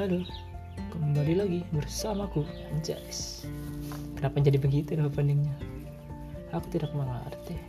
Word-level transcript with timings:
Halo, 0.00 0.24
kembali 0.96 1.34
lagi 1.36 1.60
bersamaku 1.76 2.40
Anjas. 2.72 3.44
Kenapa 4.16 4.40
jadi 4.40 4.56
begitu 4.56 4.96
dah 4.96 5.04
openingnya? 5.04 5.52
Aku 6.56 6.64
tidak 6.72 6.88
mengerti. 6.96 7.60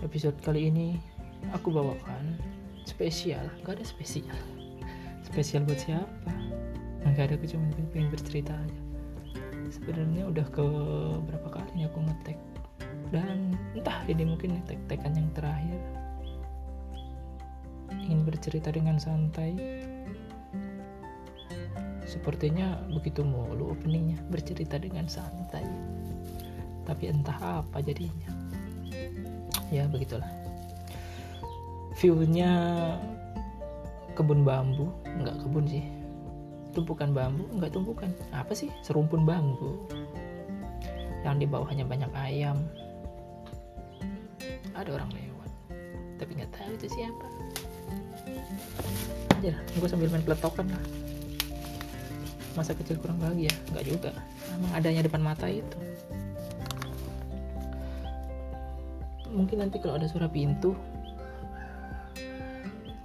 Episode 0.00 0.40
kali 0.40 0.72
ini 0.72 0.96
aku 1.52 1.68
bawakan 1.68 2.40
spesial, 2.88 3.44
gak 3.68 3.76
ada 3.76 3.84
spesial. 3.84 4.40
Spesial 5.20 5.68
buat 5.68 5.84
siapa? 5.84 6.32
Gak 7.12 7.28
ada, 7.28 7.36
aku 7.36 7.44
cuma 7.44 7.68
pengen 7.92 8.08
bercerita 8.08 8.56
aja. 8.56 8.80
Sebenarnya 9.68 10.32
udah 10.32 10.48
ke 10.48 10.64
berapa 11.28 11.48
kali 11.52 11.68
nih 11.76 11.92
aku 11.92 12.08
ngetek 12.08 12.40
dan 13.12 13.52
entah 13.76 14.00
ini 14.08 14.24
mungkin 14.24 14.64
tek-tekan 14.64 15.12
yang 15.12 15.28
terakhir 15.36 16.03
ingin 18.04 18.28
bercerita 18.28 18.68
dengan 18.68 19.00
santai. 19.00 19.56
Sepertinya 22.04 22.76
begitu 22.92 23.24
mulu 23.24 23.72
openingnya 23.72 24.20
bercerita 24.28 24.76
dengan 24.76 25.08
santai. 25.08 25.64
Tapi 26.84 27.08
entah 27.08 27.64
apa 27.64 27.80
jadinya. 27.80 28.28
Ya 29.72 29.88
begitulah. 29.88 30.28
Viewnya 31.96 32.52
kebun 34.12 34.44
bambu. 34.44 34.92
Nggak 35.24 35.40
kebun 35.40 35.64
sih. 35.64 35.84
Tumpukan 36.76 37.16
bambu? 37.16 37.48
Nggak 37.56 37.72
tumpukan. 37.72 38.12
Apa 38.36 38.52
sih? 38.52 38.68
Serumpun 38.84 39.24
bambu. 39.24 39.88
Yang 41.24 41.34
di 41.40 41.46
bawahnya 41.48 41.88
banyak 41.88 42.12
ayam. 42.12 42.68
Ada 44.76 44.92
orang 44.92 45.08
lewat. 45.08 45.50
Tapi 46.20 46.30
nggak 46.36 46.52
tahu 46.52 46.70
itu 46.76 46.86
siapa 46.92 47.34
aja 49.44 49.52
gue 49.52 49.88
sambil 49.88 50.08
main 50.08 50.24
peletokan 50.24 50.66
lah. 50.72 50.84
Masa 52.54 52.72
kecil 52.72 52.96
kurang 53.02 53.18
bahagia? 53.18 53.50
Nggak 53.74 53.84
juga. 53.84 54.10
Emang 54.54 54.72
adanya 54.72 55.02
depan 55.04 55.20
mata 55.20 55.50
itu. 55.50 55.78
Mungkin 59.34 59.58
nanti 59.66 59.82
kalau 59.82 59.98
ada 59.98 60.06
suara 60.06 60.30
pintu 60.30 60.72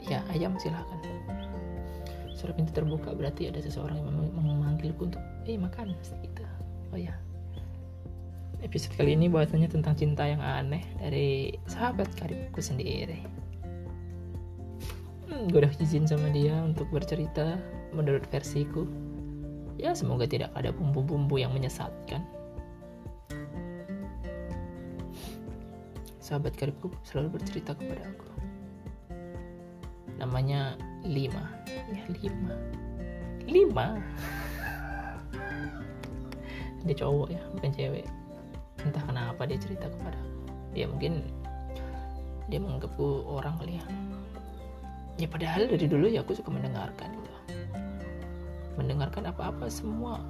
ya 0.10 0.26
ayam 0.34 0.58
silahkan 0.58 0.98
suara 2.34 2.56
pintu 2.56 2.74
terbuka 2.74 3.14
berarti 3.14 3.52
ada 3.52 3.62
seseorang 3.62 4.00
yang 4.02 4.10
memanggilku 4.32 5.12
untuk 5.12 5.22
eh 5.44 5.60
makan 5.60 5.92
gitu 6.24 6.44
oh 6.90 6.98
ya. 6.98 7.14
Episode 8.64 8.96
kali 8.96 9.16
ini 9.16 9.28
bahasanya 9.32 9.72
tentang 9.72 9.96
cinta 9.96 10.24
yang 10.28 10.40
aneh 10.44 10.84
dari 11.00 11.56
sahabat 11.68 12.12
karibku 12.16 12.60
sendiri. 12.60 13.39
Gue 15.48 15.64
udah 15.64 15.72
izin 15.80 16.04
sama 16.04 16.28
dia 16.36 16.52
untuk 16.60 16.92
bercerita 16.92 17.56
menurut 17.96 18.28
versiku. 18.28 18.84
Ya 19.80 19.96
semoga 19.96 20.28
tidak 20.28 20.52
ada 20.52 20.76
bumbu-bumbu 20.76 21.40
yang 21.40 21.56
menyesatkan. 21.56 22.28
Sahabat 26.20 26.60
karibku 26.60 26.92
selalu 27.08 27.40
bercerita 27.40 27.72
kepada 27.72 28.04
aku. 28.04 28.28
Namanya 30.20 30.76
Lima. 31.08 31.48
Ya 31.88 32.04
Lima. 32.20 32.54
Lima. 33.48 33.88
Dia 36.84 36.96
cowok 37.00 37.28
ya, 37.32 37.42
bukan 37.56 37.72
cewek 37.72 38.08
entah 38.86 39.04
kenapa 39.04 39.44
dia 39.44 39.60
cerita 39.60 39.92
kepada 39.92 40.16
aku 40.16 40.40
ya 40.78 40.86
mungkin 40.88 41.26
dia 42.48 42.60
menganggapku 42.62 43.28
orang 43.28 43.56
kali 43.60 43.78
ya 43.78 43.86
ya 45.20 45.28
padahal 45.28 45.68
dari 45.68 45.86
dulu 45.86 46.08
ya 46.08 46.24
aku 46.24 46.32
suka 46.32 46.48
mendengarkan 46.48 47.12
gitu 47.12 47.30
mendengarkan 48.80 49.28
apa-apa 49.28 49.68
semua. 49.68 50.24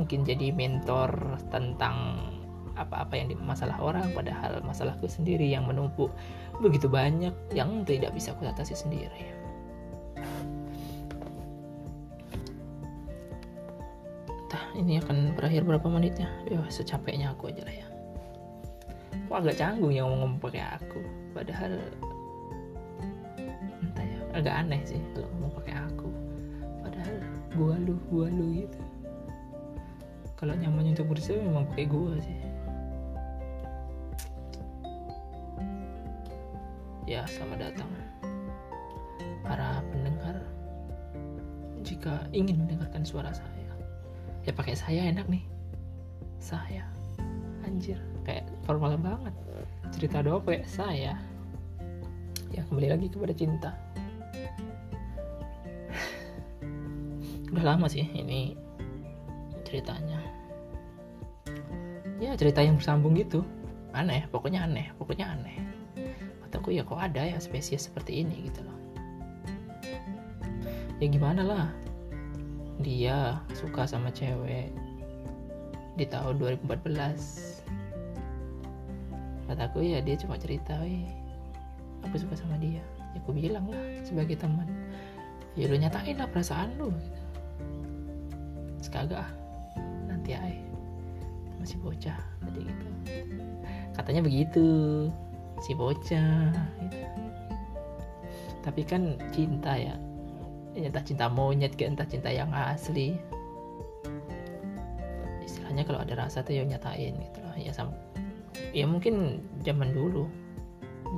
Mungkin 0.00 0.24
jadi 0.24 0.48
mentor 0.56 1.36
tentang 1.52 2.24
apa-apa 2.72 3.12
yang 3.20 3.28
di 3.28 3.36
masalah 3.36 3.76
orang 3.84 4.16
padahal 4.16 4.64
masalahku 4.64 5.04
sendiri 5.04 5.44
yang 5.44 5.68
menumpuk 5.68 6.08
begitu 6.64 6.88
banyak 6.88 7.36
yang 7.52 7.84
tidak 7.84 8.16
bisa 8.16 8.32
aku 8.32 8.48
atasi 8.48 8.72
sendiri. 8.72 9.28
Entah 14.48 14.64
ini 14.72 14.96
akan 15.04 15.36
berakhir 15.36 15.68
berapa 15.68 15.84
menitnya? 15.92 16.32
Ya 16.48 16.64
secapeknya 16.72 17.36
aku 17.36 17.52
aja 17.52 17.60
lah 17.68 17.76
ya. 17.76 17.86
Kok 19.28 19.36
agak 19.36 19.60
canggung 19.60 19.92
yang 19.92 20.08
ngomong 20.08 20.40
pakai 20.40 20.64
aku? 20.80 21.04
Padahal 21.36 21.76
agak 24.32 24.64
aneh 24.64 24.80
sih 24.88 25.00
kalau 25.12 25.28
ngomong 25.36 25.52
pakai 25.60 25.74
aku. 25.76 26.08
Padahal 26.80 27.16
gua 27.52 27.74
lu 27.76 27.94
gua 28.08 28.26
lu 28.32 28.64
gitu. 28.64 28.80
Kalau 30.40 30.56
nyamannya 30.58 30.96
untuk 30.96 31.12
bersama 31.12 31.44
memang 31.44 31.64
pakai 31.70 31.86
gua 31.86 32.12
sih. 32.18 32.38
Ya 37.04 37.28
selamat 37.28 37.58
datang. 37.70 37.90
Para 39.44 39.84
pendengar 39.92 40.40
jika 41.84 42.24
ingin 42.32 42.64
mendengarkan 42.64 43.04
suara 43.04 43.30
saya. 43.36 43.72
Ya 44.48 44.52
pakai 44.56 44.72
saya 44.72 45.12
enak 45.12 45.28
nih. 45.28 45.44
Saya. 46.40 46.88
Anjir 47.68 48.00
kayak 48.24 48.48
formal 48.64 48.96
banget. 48.96 49.34
Cerita 49.92 50.24
doa 50.24 50.40
kayak 50.40 50.64
saya. 50.64 51.20
Ya 52.48 52.64
kembali 52.68 52.88
lagi 52.96 53.06
kepada 53.12 53.36
cinta 53.36 53.70
udah 57.52 57.76
lama 57.76 57.86
sih 57.86 58.08
ini 58.16 58.56
ceritanya. 59.68 60.18
Ya 62.16 62.32
cerita 62.34 62.64
yang 62.64 62.80
bersambung 62.80 63.12
gitu. 63.12 63.44
Aneh 63.92 64.24
pokoknya 64.32 64.64
aneh 64.64 64.88
pokoknya 64.96 65.36
aneh. 65.36 65.60
Kataku 66.48 66.72
ya 66.72 66.80
kok 66.80 66.96
ada 66.96 67.28
ya 67.28 67.36
spesies 67.36 67.84
seperti 67.92 68.24
ini 68.24 68.48
gitu 68.48 68.64
loh. 68.64 68.78
Ya 70.96 71.06
gimana 71.12 71.44
lah? 71.44 71.68
Dia 72.80 73.36
suka 73.52 73.84
sama 73.84 74.08
cewek 74.08 74.72
di 76.00 76.08
tahun 76.08 76.40
2014 76.40 77.60
kataku 79.44 79.84
ya 79.84 80.00
dia 80.00 80.16
cuma 80.16 80.40
cerita 80.40 80.80
weh 80.80 81.04
aku 82.00 82.16
suka 82.16 82.32
sama 82.32 82.56
dia. 82.56 82.80
Ya 83.12 83.20
aku 83.20 83.36
bilang 83.36 83.68
lah 83.68 83.82
sebagai 84.08 84.40
teman. 84.40 84.64
Ya 85.52 85.68
lu 85.68 85.76
nyatain 85.76 86.16
lah 86.16 86.32
perasaan 86.32 86.80
lu 86.80 86.88
gitu. 86.96 87.21
Sekagak 88.82 89.30
nanti 90.10 90.34
ay 90.36 90.58
masih 91.62 91.78
bocah. 91.78 92.18
Tadi 92.42 92.60
gitu. 92.66 92.86
Katanya 93.94 94.22
begitu. 94.26 94.66
Si 95.62 95.78
bocah 95.78 96.50
gitu. 96.82 96.98
tapi 98.62 98.82
kan 98.86 99.18
cinta 99.30 99.74
ya. 99.74 99.94
Entah 100.74 101.02
cinta 101.02 101.26
monyet 101.30 101.74
ke 101.78 101.86
entah 101.86 102.06
cinta 102.06 102.30
yang 102.30 102.50
asli. 102.50 103.14
Istilahnya 105.42 105.86
kalau 105.86 106.02
ada 106.02 106.14
rasa 106.18 106.42
tuh 106.42 106.58
ya 106.58 106.66
nyatain 106.66 107.14
gitu 107.14 107.38
loh 107.42 107.54
ya 107.58 107.74
sama 107.74 107.94
ya 108.72 108.88
mungkin 108.88 109.44
zaman 109.66 109.92
dulu 109.92 110.26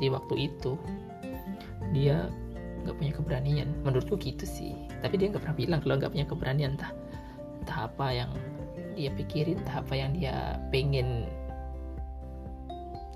di 0.03 0.11
waktu 0.11 0.51
itu 0.51 0.75
dia 1.95 2.27
nggak 2.85 2.97
punya 3.01 3.13
keberanian. 3.17 3.69
Menurutku 3.81 4.21
gitu 4.21 4.45
sih. 4.45 4.77
Tapi 5.01 5.17
dia 5.17 5.33
nggak 5.33 5.41
pernah 5.41 5.57
bilang 5.57 5.81
kalau 5.81 5.95
nggak 5.97 6.13
punya 6.13 6.27
keberanian 6.29 6.77
entah 6.77 6.93
entah 7.65 7.89
apa 7.89 8.13
yang 8.13 8.31
dia 8.93 9.11
pikirin 9.17 9.57
entah 9.65 9.81
apa 9.81 9.97
yang 9.97 10.13
dia 10.13 10.61
pengen 10.69 11.25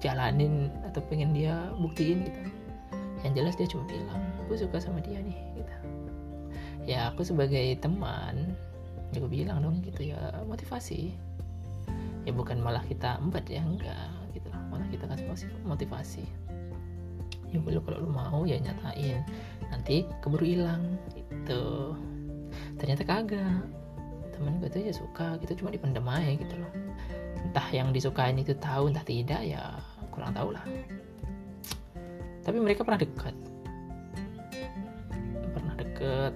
jalanin 0.00 0.72
atau 0.88 1.04
pengen 1.06 1.36
dia 1.36 1.70
buktiin 1.76 2.26
gitu. 2.26 2.40
Yang 3.26 3.32
jelas 3.36 3.54
dia 3.60 3.68
cuma 3.68 3.84
bilang 3.90 4.22
aku 4.40 4.56
suka 4.56 4.78
sama 4.80 5.04
dia 5.04 5.20
nih 5.20 5.38
gitu. 5.58 5.74
Ya 6.88 7.12
aku 7.12 7.26
sebagai 7.26 7.76
teman 7.84 8.56
ya 9.12 9.20
gue 9.20 9.30
bilang 9.30 9.60
dong 9.60 9.84
gitu 9.84 10.14
ya 10.14 10.18
motivasi. 10.48 11.12
Ya 12.24 12.32
bukan 12.32 12.60
malah 12.64 12.84
kita 12.88 13.20
empat 13.20 13.44
ya 13.52 13.60
enggak 13.60 14.08
gitu. 14.32 14.48
Lah 14.48 14.64
malah 14.72 14.88
kita 14.88 15.04
kasih 15.04 15.52
motivasi. 15.68 16.24
Ya 17.52 17.60
boleh 17.60 17.80
kalau 17.84 18.04
lu 18.04 18.10
mau 18.12 18.48
ya 18.48 18.56
nyatain. 18.56 19.20
Nanti 19.68 20.08
keburu 20.24 20.44
hilang 20.44 20.96
gitu. 21.12 21.96
Ternyata 22.78 23.02
kagak 23.02 23.66
temen 24.38 24.62
gue 24.62 24.70
tuh 24.70 24.80
ya 24.86 24.94
suka 24.94 25.34
gitu 25.42 25.64
cuma 25.64 25.74
dipendam 25.74 26.06
aja 26.06 26.32
gitu 26.38 26.54
loh. 26.54 26.72
Entah 27.42 27.66
yang 27.74 27.90
disukain 27.90 28.38
itu 28.38 28.54
tahu 28.54 28.94
entah 28.94 29.02
tidak 29.02 29.42
ya 29.42 29.74
kurang 30.14 30.30
tahu 30.30 30.54
lah. 30.54 30.62
Tapi 32.46 32.56
mereka 32.62 32.86
pernah 32.86 33.02
dekat. 33.02 33.34
Pernah 35.52 35.74
deket 35.74 36.32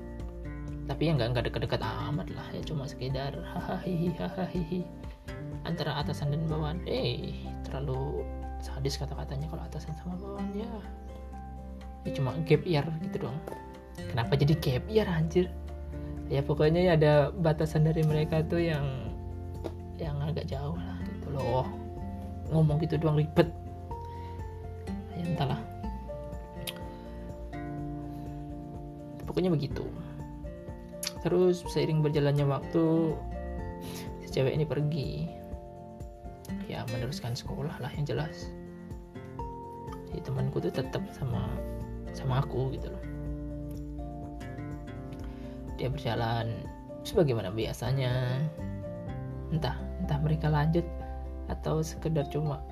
tapi 0.82 1.08
ya 1.08 1.12
nggak 1.14 1.28
nggak 1.32 1.44
deket-deket 1.48 1.80
amat 1.80 2.28
lah 2.34 2.46
ya 2.50 2.60
cuma 2.66 2.84
sekedar 2.90 3.32
hahaha 3.32 4.82
antara 5.62 5.94
atasan 6.02 6.34
dan 6.34 6.42
bawahan 6.50 6.82
eh 6.90 7.38
terlalu 7.62 8.26
sadis 8.58 8.98
kata-katanya 8.98 9.46
kalau 9.46 9.62
atasan 9.66 9.94
sama 9.98 10.18
bawahan 10.18 10.50
ya. 10.52 10.70
Ya 12.02 12.10
cuma 12.18 12.34
gap 12.44 12.66
year 12.66 12.82
gitu 13.06 13.24
doang 13.24 13.38
kenapa 14.10 14.34
jadi 14.34 14.58
gap 14.58 14.84
year 14.90 15.06
anjir 15.06 15.46
ya 16.30 16.40
pokoknya 16.44 16.80
ya 16.86 16.92
ada 16.94 17.12
batasan 17.34 17.88
dari 17.88 18.04
mereka 18.06 18.44
tuh 18.46 18.62
yang 18.62 18.84
yang 19.98 20.18
agak 20.22 20.46
jauh 20.46 20.76
lah 20.76 20.98
gitu 21.06 21.28
loh. 21.34 21.66
Ngomong 22.52 22.82
gitu 22.84 23.00
doang 23.00 23.16
ribet. 23.16 23.48
Ya 25.16 25.24
entahlah. 25.24 25.60
Pokoknya 29.24 29.48
begitu. 29.48 29.86
Terus 31.22 31.62
seiring 31.70 32.02
berjalannya 32.02 32.44
waktu 32.44 33.14
si 34.20 34.26
cewek 34.28 34.52
ini 34.58 34.66
pergi. 34.66 35.10
Ya 36.66 36.84
meneruskan 36.90 37.32
sekolah 37.32 37.78
lah 37.80 37.92
yang 37.94 38.04
jelas. 38.04 38.52
Si 40.10 40.20
temanku 40.20 40.60
tuh 40.60 40.74
tetap 40.74 41.00
sama 41.14 41.48
sama 42.12 42.44
aku 42.44 42.68
gitu 42.76 42.92
loh 42.92 43.11
dia 45.82 45.90
berjalan. 45.90 46.62
Sebagaimana 47.02 47.50
biasanya? 47.50 48.38
Entah 49.50 49.74
entah 49.98 50.18
mereka 50.22 50.46
lanjut 50.46 50.86
atau 51.50 51.82
sekedar 51.82 52.30
cuma 52.30 52.62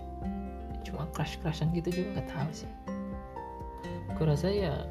cuma 0.87 1.11
crush 1.11 1.37
crushan 1.43 1.75
gitu 1.75 1.91
juga 1.91 2.23
nggak 2.23 2.29
tahu 2.31 2.51
sih. 2.55 2.71
Aku 4.15 4.23
rasa 4.23 4.47
ya 4.55 4.87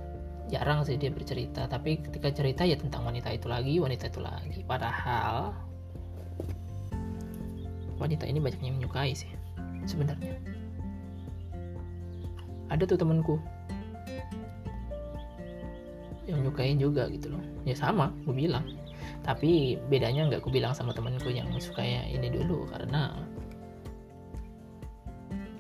jarang 0.52 0.84
sih 0.84 1.00
dia 1.00 1.14
bercerita 1.14 1.70
tapi 1.72 2.04
ketika 2.04 2.34
cerita 2.34 2.68
ya 2.68 2.76
tentang 2.76 3.08
wanita 3.08 3.32
itu 3.32 3.48
lagi 3.48 3.80
wanita 3.80 4.12
itu 4.12 4.20
lagi. 4.20 4.60
Padahal 4.68 5.56
wanita 7.96 8.28
ini 8.28 8.44
banyak 8.44 8.60
yang 8.60 8.76
menyukai 8.76 9.16
sih 9.16 9.32
sebenarnya. 9.88 10.36
Ada 12.70 12.86
tuh 12.86 13.00
temanku 13.02 13.42
yang 16.30 16.46
nyukain 16.46 16.78
juga 16.78 17.10
gitu 17.10 17.34
loh. 17.34 17.44
Ya 17.66 17.74
sama 17.74 18.14
gue 18.24 18.36
bilang. 18.36 18.66
Tapi 19.26 19.82
bedanya 19.90 20.30
nggak 20.30 20.46
gue 20.46 20.54
bilang 20.54 20.78
sama 20.78 20.94
temanku 20.94 21.34
yang 21.34 21.50
suka 21.58 21.82
ya 21.82 22.06
ini 22.08 22.30
dulu 22.30 22.70
karena 22.70 23.14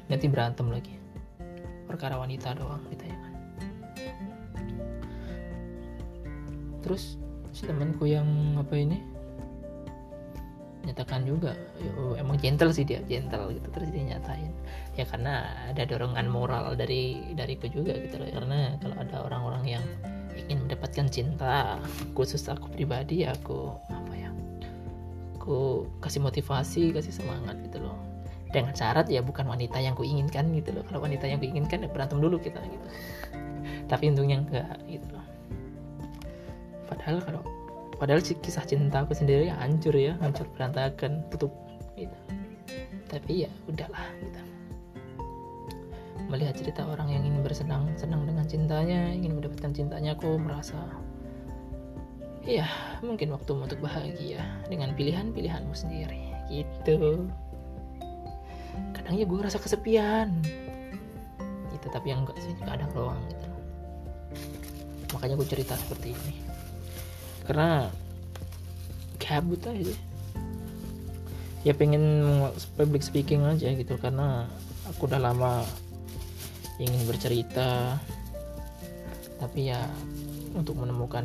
nanti 0.10 0.26
berantem 0.30 0.70
lagi. 0.70 0.96
Perkara 1.90 2.22
wanita 2.22 2.54
doang 2.54 2.86
gitu 2.94 3.06
ya 3.10 3.18
kan. 3.18 3.34
Terus 6.86 7.18
si 7.52 7.66
temanku 7.66 8.06
yang 8.06 8.28
apa 8.58 8.74
ini? 8.78 8.98
Nyatakan 10.86 11.22
juga. 11.28 11.54
Ya, 11.78 11.92
emang 12.22 12.38
gentle 12.42 12.74
sih 12.74 12.86
dia 12.86 13.02
gentle 13.06 13.54
gitu 13.54 13.68
terus 13.70 13.90
dia 13.94 14.16
nyatain 14.16 14.54
ya 14.98 15.08
karena 15.08 15.48
ada 15.72 15.88
dorongan 15.88 16.28
moral 16.28 16.76
dari 16.76 17.32
dariku 17.38 17.70
juga 17.70 17.94
gitu 18.00 18.20
loh. 18.20 18.30
Karena 18.30 18.76
kalau 18.82 18.96
ada 18.98 19.18
orang-orang 19.24 19.64
yang 19.80 19.86
ingin 20.50 20.66
mendapatkan 20.66 21.06
cinta 21.14 21.78
khusus 22.18 22.42
aku 22.50 22.74
pribadi 22.74 23.22
ya 23.22 23.38
aku 23.38 23.70
apa 23.94 24.14
ya 24.18 24.30
aku 25.38 25.86
kasih 26.02 26.26
motivasi 26.26 26.90
kasih 26.90 27.14
semangat 27.14 27.56
gitu 27.70 27.86
loh. 27.86 27.96
Dengan 28.50 28.74
syarat 28.74 29.06
ya 29.14 29.22
bukan 29.22 29.46
wanita 29.46 29.78
yang 29.78 29.94
kuinginkan 29.94 30.50
gitu 30.58 30.74
loh. 30.74 30.82
Kalau 30.90 31.06
wanita 31.06 31.30
yang 31.30 31.38
kuinginkan 31.38 31.86
ya 31.86 31.90
berantem 31.94 32.18
dulu 32.18 32.42
kita 32.42 32.58
gitu. 32.66 32.88
Tapi 33.86 34.10
untungnya 34.10 34.42
enggak 34.42 34.74
gitu 34.90 35.06
loh. 35.14 35.26
Padahal 36.90 37.22
kalau 37.22 37.42
padahal 38.02 38.26
kisah 38.26 38.66
cinta 38.66 39.06
aku 39.06 39.14
sendiri 39.14 39.54
hancur 39.54 39.94
ya 39.94 40.18
hancur 40.18 40.50
berantakan 40.58 41.22
tutup 41.30 41.54
gitu. 41.94 42.18
Tapi 43.06 43.46
ya 43.46 43.50
udahlah 43.70 44.06
gitu 44.26 44.49
melihat 46.30 46.56
cerita 46.56 46.86
orang 46.86 47.10
yang 47.10 47.26
ingin 47.26 47.42
bersenang 47.42 47.90
senang 47.98 48.24
dengan 48.30 48.46
cintanya 48.46 49.10
ingin 49.12 49.42
mendapatkan 49.42 49.74
cintanya 49.74 50.14
aku 50.14 50.38
merasa 50.38 50.78
iya 52.46 52.70
mungkin 53.02 53.34
waktu 53.34 53.52
untuk 53.58 53.82
bahagia 53.82 54.46
dengan 54.70 54.94
pilihan-pilihanmu 54.94 55.74
sendiri. 55.74 56.30
Gitu. 56.50 57.30
Kadang 58.96 59.14
ya 59.18 59.26
gue 59.26 59.40
rasa 59.42 59.62
kesepian. 59.62 60.34
Gitu 61.74 61.88
tapi 61.94 62.14
yang 62.14 62.26
enggak 62.26 62.38
sih 62.42 62.54
kadang 62.62 62.90
doang 62.94 63.22
gitu. 63.30 63.50
Makanya 65.18 65.36
gue 65.38 65.48
cerita 65.50 65.74
seperti 65.78 66.14
ini. 66.14 66.36
Karena 67.46 67.90
kabut 69.20 69.62
aja 69.70 69.94
ya 71.68 71.76
pengen 71.76 72.40
public 72.80 73.04
speaking 73.04 73.44
aja 73.44 73.76
gitu 73.76 74.00
karena 74.00 74.48
aku 74.88 75.12
udah 75.12 75.20
lama 75.20 75.68
ingin 76.80 77.04
bercerita. 77.06 78.00
Tapi 79.40 79.72
ya 79.72 79.84
untuk 80.56 80.80
menemukan 80.80 81.24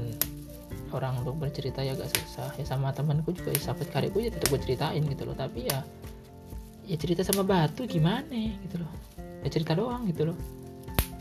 orang 0.95 1.23
untuk 1.23 1.39
bercerita 1.39 1.83
ya 1.83 1.95
agak 1.95 2.11
susah. 2.15 2.51
Ya 2.59 2.67
sama 2.67 2.91
temanku 2.91 3.31
juga 3.35 3.55
ya 3.55 3.61
sahabat 3.71 3.91
karibku 3.91 4.23
ya 4.23 4.31
tetap 4.35 4.51
ceritain 4.59 5.03
gitu 5.07 5.23
loh. 5.27 5.35
Tapi 5.39 5.71
ya 5.71 5.79
ya 6.85 6.97
cerita 6.99 7.23
sama 7.25 7.47
batu 7.47 7.87
gimana 7.87 8.55
gitu 8.67 8.83
loh. 8.83 8.91
Ya 9.43 9.49
cerita 9.51 9.73
doang 9.79 10.07
gitu 10.11 10.31
loh. 10.31 10.39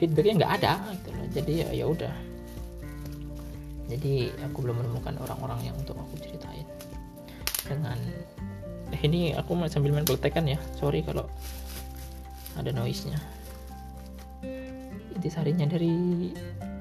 Feedbacknya 0.02 0.34
nggak 0.44 0.54
ada 0.62 0.74
gitu 0.98 1.10
loh. 1.14 1.26
Jadi 1.30 1.54
ya 1.54 1.70
ya 1.74 1.86
udah. 1.90 2.16
Jadi 3.94 4.34
aku 4.42 4.58
belum 4.66 4.82
menemukan 4.82 5.14
orang-orang 5.22 5.70
yang 5.70 5.76
untuk 5.78 5.98
aku 5.98 6.18
ceritain. 6.18 6.66
Dengan 7.64 7.98
eh 8.94 9.02
ini 9.06 9.34
aku 9.34 9.58
sambil 9.70 9.94
main 9.94 10.06
peletekan 10.06 10.46
ya. 10.46 10.58
Sorry 10.78 11.02
kalau 11.06 11.26
ada 12.54 12.70
noise 12.70 13.10
nya 13.10 13.18
intisarinya 15.24 15.72
dari 15.72 15.96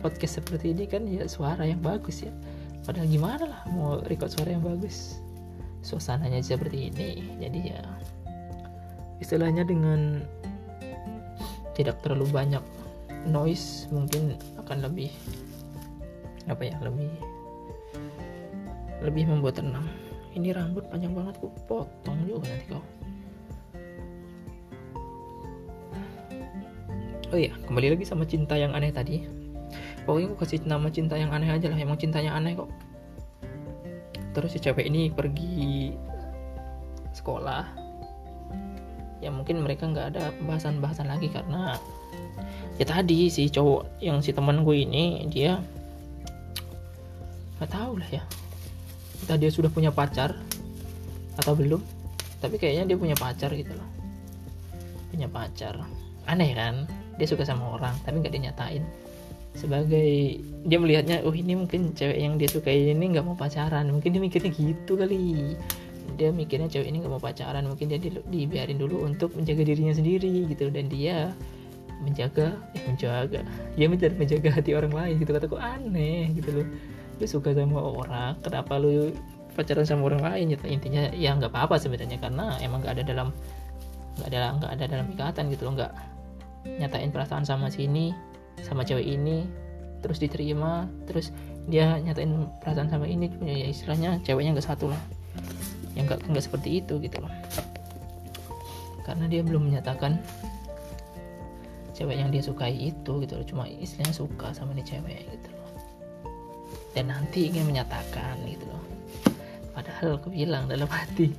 podcast 0.03 0.43
seperti 0.43 0.75
ini 0.75 0.91
kan 0.91 1.07
ya 1.07 1.31
suara 1.31 1.63
yang 1.63 1.79
bagus 1.79 2.27
ya. 2.27 2.35
Padahal 2.83 3.07
gimana 3.07 3.47
lah 3.47 3.63
mau 3.71 4.03
record 4.11 4.35
suara 4.35 4.51
yang 4.51 4.67
bagus? 4.67 5.23
Suasananya 5.87 6.43
seperti 6.43 6.91
ini 6.91 7.39
jadi 7.39 7.59
ya 7.71 7.81
istilahnya 9.23 9.63
dengan 9.63 10.27
tidak 11.79 12.03
terlalu 12.03 12.27
banyak 12.35 12.65
noise 13.31 13.87
mungkin 13.95 14.35
akan 14.59 14.91
lebih 14.91 15.15
apa 16.51 16.67
ya 16.67 16.75
lebih 16.83 17.15
lebih 19.07 19.31
membuat 19.31 19.63
tenang. 19.63 19.87
Ini 20.35 20.51
rambut 20.51 20.83
panjang 20.91 21.15
banget 21.15 21.39
ku 21.39 21.47
potong 21.71 22.19
juga 22.27 22.51
nanti 22.51 22.75
kau 22.75 22.83
oh 27.33 27.39
iya 27.41 27.57
kembali 27.65 27.97
lagi 27.97 28.05
sama 28.05 28.29
cinta 28.29 28.61
yang 28.61 28.77
aneh 28.77 28.93
tadi. 28.93 29.25
Pokoknya 30.05 30.29
aku 30.29 30.45
kasih 30.45 30.61
nama 30.69 30.93
cinta 30.93 31.17
yang 31.17 31.33
aneh 31.33 31.49
aja 31.49 31.73
lah 31.73 31.81
emang 31.81 31.97
cintanya 31.97 32.37
aneh 32.37 32.53
kok. 32.53 32.69
Terus 34.37 34.53
si 34.53 34.59
cewek 34.61 34.85
ini 34.85 35.09
pergi 35.09 35.97
sekolah. 37.17 37.65
Ya 39.25 39.33
mungkin 39.33 39.65
mereka 39.65 39.89
nggak 39.89 40.07
ada 40.13 40.35
pembahasan-bahasan 40.37 41.09
lagi 41.09 41.33
karena 41.33 41.81
ya 42.77 42.85
tadi 42.85 43.33
si 43.33 43.49
cowok 43.49 44.03
yang 44.05 44.21
si 44.21 44.37
teman 44.37 44.67
gue 44.67 44.77
ini 44.85 45.25
dia 45.33 45.57
nggak 47.57 47.73
tahu 47.73 47.97
lah 47.97 48.09
ya. 48.13 48.23
Entah 49.25 49.39
dia 49.41 49.49
sudah 49.49 49.73
punya 49.73 49.89
pacar 49.89 50.37
atau 51.41 51.57
belum 51.57 51.81
tapi 52.45 52.61
kayaknya 52.61 52.93
dia 52.93 52.97
punya 53.01 53.17
pacar 53.17 53.57
gitu 53.57 53.73
loh. 53.73 53.89
Punya 55.09 55.33
pacar. 55.33 55.81
Aneh 56.27 56.53
kan 56.53 56.91
dia 57.17 57.27
suka 57.29 57.45
sama 57.45 57.77
orang 57.77 57.95
tapi 58.05 58.21
nggak 58.23 58.35
dinyatain. 58.35 58.85
Sebagai 59.53 60.41
dia 60.65 60.79
melihatnya 60.81 61.21
oh 61.29 61.35
ini 61.37 61.53
mungkin 61.53 61.93
cewek 61.93 62.17
yang 62.17 62.41
dia 62.41 62.49
suka 62.49 62.73
ini 62.73 63.13
nggak 63.13 63.25
mau 63.25 63.37
pacaran. 63.37 63.85
Mungkin 63.93 64.17
dia 64.17 64.21
mikirnya 64.23 64.53
gitu 64.53 64.97
kali. 64.97 65.57
Dia 66.17 66.33
mikirnya 66.33 66.73
cewek 66.73 66.89
ini 66.89 67.05
nggak 67.05 67.13
mau 67.13 67.21
pacaran 67.21 67.69
mungkin 67.69 67.93
dia 67.93 68.01
di, 68.01 68.17
dibiarin 68.33 68.81
dulu 68.81 69.05
untuk 69.05 69.37
menjaga 69.37 69.63
dirinya 69.69 69.93
sendiri 69.93 70.49
gitu. 70.49 70.73
Dan 70.73 70.89
dia 70.89 71.37
menjaga 72.01 72.57
eh 72.73 72.83
menjaga. 72.89 73.41
Dia 73.77 73.87
menjaga 73.93 74.15
menjaga 74.17 74.49
hati 74.57 74.73
orang 74.73 74.93
lain 74.97 75.15
gitu. 75.21 75.31
Kataku 75.37 75.57
aneh 75.61 76.33
gitu 76.33 76.49
loh. 76.49 76.67
Lu 77.21 77.27
suka 77.29 77.53
sama 77.53 77.77
orang 77.77 78.41
kenapa 78.41 78.81
lu 78.81 79.13
pacaran 79.53 79.85
sama 79.85 80.09
orang 80.09 80.25
lain? 80.33 80.57
Gitu. 80.57 80.65
Intinya 80.65 81.13
ya 81.13 81.37
nggak 81.37 81.53
apa-apa 81.53 81.77
sebenarnya 81.77 82.17
karena 82.17 82.57
emang 82.65 82.81
nggak 82.81 82.97
ada 82.97 83.05
dalam 83.05 83.29
nggak 84.17 84.29
ada 84.33 84.41
nggak 84.57 84.71
ada 84.81 84.85
dalam 84.89 85.07
ikatan 85.13 85.45
gitu 85.53 85.69
loh. 85.69 85.77
Nggak 85.77 85.93
nyatain 86.67 87.11
perasaan 87.11 87.43
sama 87.43 87.69
sini 87.69 88.15
sama 88.63 88.87
cewek 88.87 89.07
ini 89.07 89.49
terus 90.03 90.19
diterima 90.19 90.91
terus 91.07 91.31
dia 91.71 91.99
nyatain 92.03 92.51
perasaan 92.59 92.91
sama 92.91 93.07
ini 93.07 93.31
ya 93.43 93.71
istilahnya 93.71 94.19
ceweknya 94.27 94.59
nggak 94.59 94.67
satu 94.67 94.91
lah. 94.91 95.03
Yang 95.95 96.05
nggak 96.11 96.21
nggak 96.35 96.45
seperti 96.45 96.69
itu 96.83 96.99
gitu 96.99 97.23
loh. 97.23 97.33
Karena 99.07 99.27
dia 99.31 99.43
belum 99.47 99.71
menyatakan 99.71 100.19
cewek 101.95 102.19
yang 102.19 102.35
dia 102.35 102.43
sukai 102.43 102.75
itu 102.75 103.23
gitu 103.23 103.39
loh. 103.39 103.47
Cuma 103.47 103.65
istilahnya 103.71 104.15
suka 104.15 104.51
sama 104.51 104.75
nih 104.75 104.87
cewek 104.87 105.23
gitu 105.23 105.49
loh. 105.55 105.71
Dan 106.99 107.15
nanti 107.15 107.47
ingin 107.47 107.71
menyatakan 107.71 108.43
gitu 108.43 108.67
loh. 108.67 108.83
Padahal 109.71 110.19
aku 110.19 110.35
bilang 110.35 110.67
dalam 110.67 110.91
hati 110.91 111.31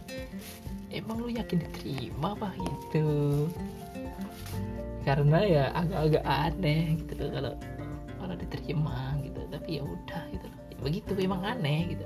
emang 0.93 1.25
lu 1.25 1.29
yakin 1.33 1.57
diterima 1.57 2.37
apa 2.37 2.53
gitu 2.53 3.05
karena 5.03 5.39
ya 5.43 5.63
agak-agak 5.75 6.23
aneh 6.23 6.97
gitu 7.03 7.13
loh 7.19 7.29
kalau 7.31 7.53
kalau 8.19 8.35
diterima 8.39 9.19
gitu. 9.23 9.39
Tapi 9.51 9.69
ya 9.79 9.83
udah 9.83 10.21
gitu 10.31 10.45
loh. 10.47 10.59
Ya, 10.71 10.77
begitu 10.79 11.11
memang 11.15 11.41
aneh 11.43 11.95
gitu. 11.95 12.05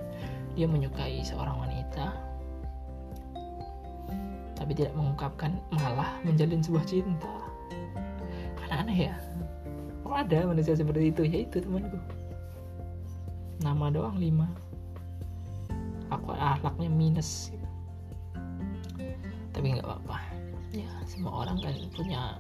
Dia 0.58 0.66
menyukai 0.66 1.22
seorang 1.22 1.58
wanita 1.62 2.28
tapi 4.58 4.84
tidak 4.84 5.00
mengungkapkan 5.00 5.56
malah 5.72 6.18
menjalin 6.28 6.60
sebuah 6.60 6.84
cinta. 6.84 7.32
Kan 8.60 8.84
aneh 8.84 9.08
ya? 9.08 9.16
Kok 10.04 10.12
ada 10.12 10.50
manusia 10.50 10.76
seperti 10.76 11.14
itu? 11.14 11.24
Ya 11.24 11.48
itu 11.48 11.64
temanku. 11.64 11.96
Nama 13.64 13.86
doang 13.94 14.20
lima. 14.20 14.50
Aku 16.12 16.36
akhlaknya 16.36 16.92
minus 16.92 17.56
gitu. 17.56 17.68
tapi 19.56 19.72
nggak 19.72 19.88
apa-apa. 19.88 20.20
Ya 20.76 20.92
semua 21.08 21.48
orang 21.48 21.64
kan 21.64 21.72
punya 21.96 22.36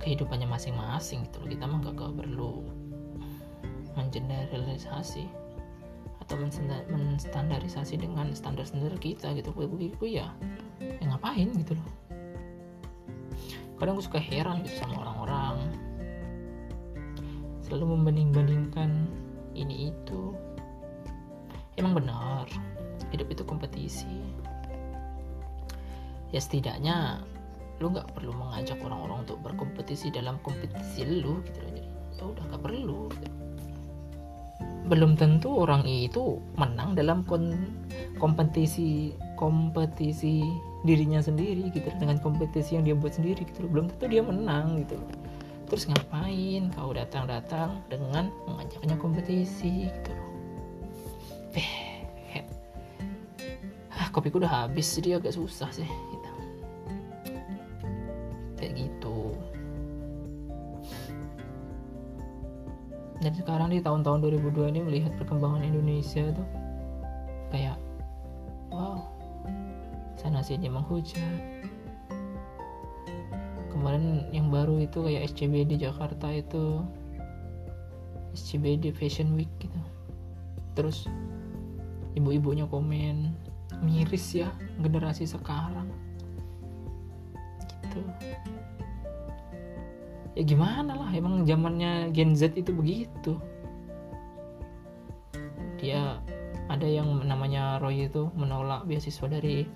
kehidupannya 0.00 0.48
masing-masing 0.48 1.28
gitu 1.28 1.44
loh. 1.44 1.48
Kita 1.52 1.64
mah 1.68 1.78
gak 1.84 2.16
perlu 2.16 2.64
mengeneralisasi 3.94 5.28
atau 6.24 6.34
menstandarisasi 6.88 8.00
dengan 8.00 8.32
standar-standar 8.32 8.96
kita 8.96 9.34
gitu. 9.36 9.52
Begitu 9.52 10.20
ya 10.20 10.32
ya 10.80 11.04
ngapain 11.04 11.52
gitu 11.52 11.76
loh. 11.76 11.88
Kadang 13.76 13.96
gue 13.96 14.04
suka 14.04 14.20
heran 14.20 14.64
gitu 14.64 14.76
sama 14.80 15.00
orang-orang. 15.04 15.56
Selalu 17.64 17.96
membanding-bandingkan 17.96 19.08
ini 19.56 19.92
itu. 19.92 20.36
Emang 21.80 21.96
benar 21.96 22.44
hidup 23.10 23.26
itu 23.32 23.42
kompetisi. 23.42 24.20
Ya 26.30 26.38
setidaknya 26.38 27.24
lu 27.80 27.96
nggak 27.96 28.12
perlu 28.12 28.36
mengajak 28.36 28.76
orang-orang 28.84 29.24
untuk 29.24 29.40
berkompetisi 29.40 30.12
dalam 30.12 30.36
kompetisi 30.44 31.02
lu 31.08 31.40
gitu 31.48 31.58
loh. 31.64 31.72
Jadi 31.72 31.82
ya 32.20 32.22
udah 32.28 32.44
nggak 32.52 32.62
perlu 32.62 33.08
gitu. 33.16 33.28
belum 34.90 35.14
tentu 35.14 35.48
orang 35.54 35.86
itu 35.86 36.42
menang 36.58 36.98
dalam 36.98 37.22
kon 37.24 37.76
kompetisi 38.18 39.14
kompetisi 39.38 40.42
dirinya 40.82 41.22
sendiri 41.22 41.70
gitu 41.70 41.88
dengan 42.00 42.18
kompetisi 42.18 42.74
yang 42.74 42.84
dia 42.84 42.96
buat 42.98 43.14
sendiri 43.14 43.44
gitu 43.44 43.70
belum 43.70 43.86
tentu 43.94 44.04
dia 44.10 44.20
menang 44.24 44.82
gitu 44.82 44.98
terus 45.70 45.86
ngapain 45.86 46.74
kau 46.74 46.90
datang-datang 46.90 47.78
dengan 47.86 48.34
mengajaknya 48.50 48.98
kompetisi 48.98 49.86
gitu 49.88 50.10
loh. 50.10 50.28
Eh 51.54 51.68
kopiku 54.10 54.42
udah 54.42 54.66
habis 54.66 54.90
jadi 54.98 55.22
agak 55.22 55.38
susah 55.38 55.70
sih 55.70 55.86
dan 63.20 63.32
sekarang 63.36 63.68
di 63.68 63.84
tahun-tahun 63.84 64.24
2002 64.24 64.72
ini 64.72 64.80
melihat 64.80 65.12
perkembangan 65.20 65.60
Indonesia 65.60 66.24
tuh 66.32 66.48
kayak 67.52 67.76
wow 68.72 69.04
sana 70.16 70.40
sini 70.40 70.68
menghujat. 70.68 71.40
Kemarin 73.72 74.28
yang 74.32 74.52
baru 74.52 74.80
itu 74.84 75.00
kayak 75.00 75.32
SCB 75.32 75.64
di 75.64 75.76
Jakarta 75.80 76.28
itu 76.28 76.84
SCB 78.36 78.84
di 78.84 78.90
Fashion 78.92 79.32
Week 79.36 79.48
gitu. 79.60 79.80
Terus 80.76 81.08
ibu-ibunya 82.16 82.68
komen 82.68 83.32
miris 83.84 84.36
ya 84.36 84.52
generasi 84.80 85.24
sekarang 85.28 85.88
ya 90.40 90.42
gimana 90.48 90.96
lah 90.96 91.12
emang 91.12 91.44
zamannya 91.44 92.08
Gen 92.16 92.32
Z 92.32 92.56
itu 92.56 92.72
begitu. 92.72 93.36
Dia 95.76 96.16
ada 96.72 96.88
yang 96.88 97.28
namanya 97.28 97.76
Roy 97.76 98.08
itu 98.08 98.32
menolak 98.32 98.88
beasiswa 98.88 99.28
dari 99.28 99.68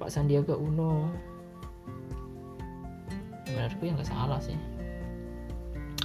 Pak 0.00 0.08
Sandiaga 0.08 0.56
Uno. 0.56 1.12
Menurutku 3.44 3.84
yang 3.84 4.00
nggak 4.00 4.08
salah 4.08 4.40
sih. 4.40 4.56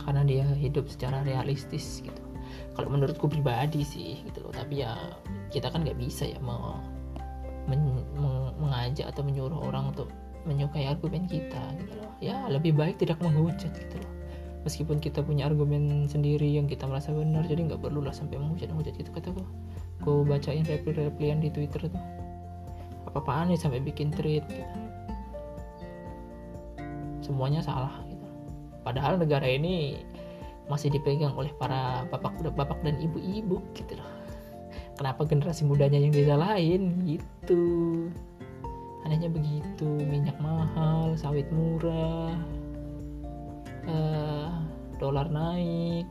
Karena 0.04 0.28
dia 0.28 0.44
hidup 0.60 0.92
secara 0.92 1.24
realistis 1.24 2.04
gitu. 2.04 2.20
Kalau 2.76 2.92
menurutku 2.92 3.32
pribadi 3.32 3.80
sih 3.88 4.28
gitu 4.28 4.44
loh 4.44 4.52
tapi 4.52 4.84
ya 4.84 4.92
kita 5.56 5.72
kan 5.72 5.88
nggak 5.88 5.96
bisa 5.96 6.28
ya 6.28 6.40
mau 6.44 6.84
men, 7.72 8.04
mengajak 8.60 9.08
atau 9.08 9.24
menyuruh 9.24 9.72
orang 9.72 9.96
untuk 9.96 10.12
menyukai 10.46 10.90
argumen 10.90 11.30
kita 11.30 11.62
gitu 11.78 11.94
loh. 12.02 12.12
Ya 12.22 12.46
lebih 12.50 12.74
baik 12.74 12.98
tidak 13.02 13.22
menghujat 13.22 13.72
gitu 13.74 13.96
loh. 14.02 14.14
Meskipun 14.62 15.02
kita 15.02 15.26
punya 15.26 15.50
argumen 15.50 16.06
sendiri 16.06 16.46
yang 16.46 16.70
kita 16.70 16.86
merasa 16.86 17.10
benar 17.10 17.46
jadi 17.50 17.66
nggak 17.66 17.82
perlu 17.82 18.06
lah 18.06 18.14
sampai 18.14 18.38
menghujat 18.38 18.70
menghujat 18.70 18.94
gitu 18.94 19.10
kata 19.10 19.34
gue 19.34 19.48
gue 20.02 20.26
bacain 20.26 20.66
reply-replyan 20.66 21.42
di 21.42 21.50
twitter 21.50 21.90
tuh. 21.90 22.04
Apa-apaan 23.10 23.54
nih 23.54 23.60
sampai 23.60 23.82
bikin 23.82 24.14
tweet 24.14 24.46
gitu. 24.46 24.78
Semuanya 27.26 27.66
salah 27.66 27.94
gitu. 28.06 28.26
Padahal 28.86 29.18
negara 29.18 29.46
ini 29.46 30.02
masih 30.70 30.94
dipegang 30.94 31.34
oleh 31.34 31.52
para 31.58 32.06
bapak 32.10 32.38
bapak 32.54 32.80
dan 32.86 32.98
ibu-ibu 33.02 33.62
gitu 33.74 33.98
loh. 33.98 34.10
Kenapa 34.98 35.26
generasi 35.26 35.66
mudanya 35.66 35.98
yang 35.98 36.14
disalahin? 36.14 37.02
Gitu 37.06 37.62
anehnya 39.06 39.30
begitu 39.30 39.90
minyak 40.06 40.38
mahal 40.38 41.18
sawit 41.18 41.50
murah 41.50 42.38
uh, 43.90 44.50
dolar 45.02 45.28
naik. 45.30 46.06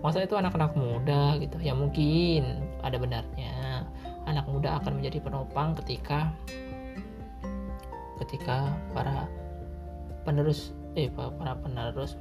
Masa 0.00 0.24
itu 0.24 0.32
anak-anak 0.32 0.72
muda 0.72 1.36
gitu. 1.36 1.60
Ya 1.60 1.76
mungkin 1.76 2.64
ada 2.80 2.96
benarnya. 2.96 3.84
Anak 4.24 4.48
muda 4.48 4.80
akan 4.80 5.00
menjadi 5.00 5.20
penopang 5.20 5.76
ketika 5.84 6.32
ketika 8.24 8.72
para 8.96 9.28
penerus 10.24 10.72
eh 10.96 11.08
para 11.12 11.56
penerus 11.56 12.16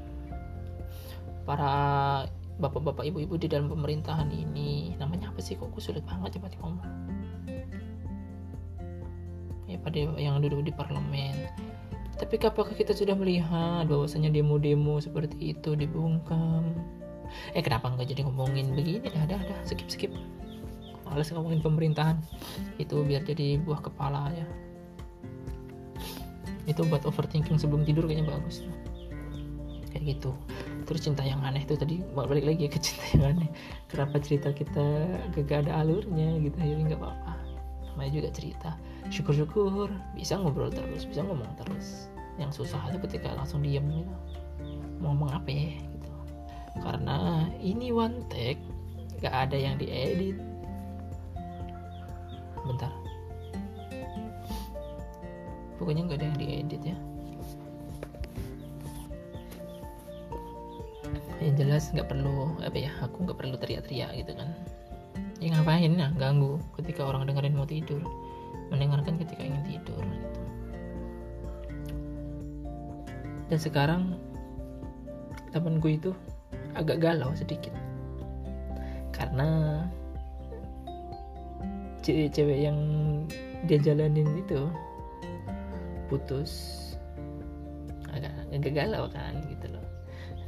para 1.48 1.72
bapak-bapak 2.60 3.08
ibu-ibu 3.08 3.40
di 3.40 3.48
dalam 3.48 3.72
pemerintahan 3.72 4.28
ini. 4.28 5.00
Namanya 5.00 5.32
apa 5.32 5.40
sih? 5.40 5.56
Kok 5.56 5.72
gue 5.72 5.80
sulit 5.80 6.04
banget 6.04 6.36
coba 6.36 6.52
ngomong 6.60 7.09
ya 9.70 9.78
pada 9.78 9.98
yang 10.18 10.42
duduk 10.42 10.66
di 10.66 10.74
parlemen. 10.74 11.46
Tapi 12.20 12.36
apakah 12.44 12.76
kita 12.76 12.92
sudah 12.92 13.16
melihat 13.16 13.88
bahwasanya 13.88 14.28
demo-demo 14.34 15.00
seperti 15.00 15.56
itu 15.56 15.78
dibungkam? 15.78 16.76
Eh 17.56 17.64
kenapa 17.64 17.94
nggak 17.94 18.12
jadi 18.12 18.28
ngomongin 18.28 18.76
begini? 18.76 19.08
Dah 19.08 19.24
dah 19.30 19.40
dah. 19.40 19.60
Skip 19.64 19.88
skip. 19.88 20.12
Males 21.08 21.32
ngomongin 21.32 21.64
pemerintahan. 21.64 22.20
Itu 22.76 23.08
biar 23.08 23.24
jadi 23.24 23.62
buah 23.64 23.80
kepala 23.80 24.36
ya. 24.36 24.46
Itu 26.68 26.84
buat 26.92 27.08
overthinking 27.08 27.56
sebelum 27.56 27.88
tidur 27.88 28.04
kayaknya 28.04 28.36
bagus. 28.36 28.68
Kayak 29.96 30.20
gitu. 30.20 30.36
Terus 30.90 31.02
cinta 31.06 31.24
yang 31.24 31.40
aneh 31.46 31.64
itu 31.64 31.78
tadi 31.80 32.02
balik 32.18 32.44
lagi 32.44 32.68
ke 32.68 32.78
cinta 32.84 33.06
yang 33.16 33.24
aneh. 33.38 33.50
Kenapa 33.88 34.20
cerita 34.20 34.52
kita 34.52 34.86
gak 35.40 35.66
ada 35.66 35.86
alurnya 35.86 36.36
gitu? 36.44 36.58
Jadi 36.58 36.82
nggak 36.84 37.00
apa-apa. 37.00 37.34
Namanya 37.96 38.12
juga 38.12 38.30
cerita 38.36 38.76
syukur-syukur 39.10 39.90
bisa 40.14 40.38
ngobrol 40.38 40.70
terus 40.70 41.04
bisa 41.06 41.26
ngomong 41.26 41.50
terus. 41.58 42.10
Yang 42.38 42.64
susah 42.64 42.80
itu 42.94 42.98
ketika 43.10 43.36
langsung 43.36 43.66
diem 43.66 43.84
gitu. 43.84 44.16
Mau 45.02 45.12
ngomong 45.12 45.34
apa 45.34 45.50
ya 45.50 45.76
gitu. 45.76 46.10
Karena 46.80 47.50
ini 47.60 47.90
one 47.90 48.24
take 48.30 48.62
gak 49.20 49.50
ada 49.50 49.58
yang 49.58 49.76
diedit. 49.76 50.38
Bentar. 52.64 52.94
Pokoknya 55.82 56.06
nggak 56.06 56.20
ada 56.22 56.28
yang 56.28 56.40
diedit 56.40 56.82
ya. 56.84 56.98
Yang 61.40 61.56
jelas 61.56 61.84
nggak 61.96 62.12
perlu 62.12 62.52
apa 62.60 62.78
ya 62.78 62.92
aku 63.00 63.24
nggak 63.24 63.38
perlu 63.40 63.56
teriak-teriak 63.58 64.12
gitu 64.22 64.32
kan. 64.38 64.52
Ya 65.40 65.56
ngapain? 65.56 65.96
Ya 65.96 66.12
ganggu 66.20 66.60
ketika 66.76 67.08
orang 67.08 67.24
dengerin 67.24 67.56
mau 67.56 67.64
tidur 67.64 68.04
mendengarkan 68.70 69.18
ketika 69.18 69.42
ingin 69.44 69.64
tidur 69.66 70.02
gitu. 70.02 70.42
dan 73.50 73.58
sekarang 73.58 74.02
temanku 75.50 75.98
itu 75.98 76.14
agak 76.78 77.02
galau 77.02 77.34
sedikit. 77.34 77.74
Karena 79.10 79.84
cewek-cewek 82.06 82.70
yang 82.70 82.78
dia 83.66 83.82
jalanin 83.82 84.30
itu 84.38 84.70
putus. 86.08 86.78
Agak 88.14 88.34
agak 88.54 88.74
galau 88.78 89.10
kan 89.10 89.34
gitu 89.50 89.74
loh. 89.74 89.86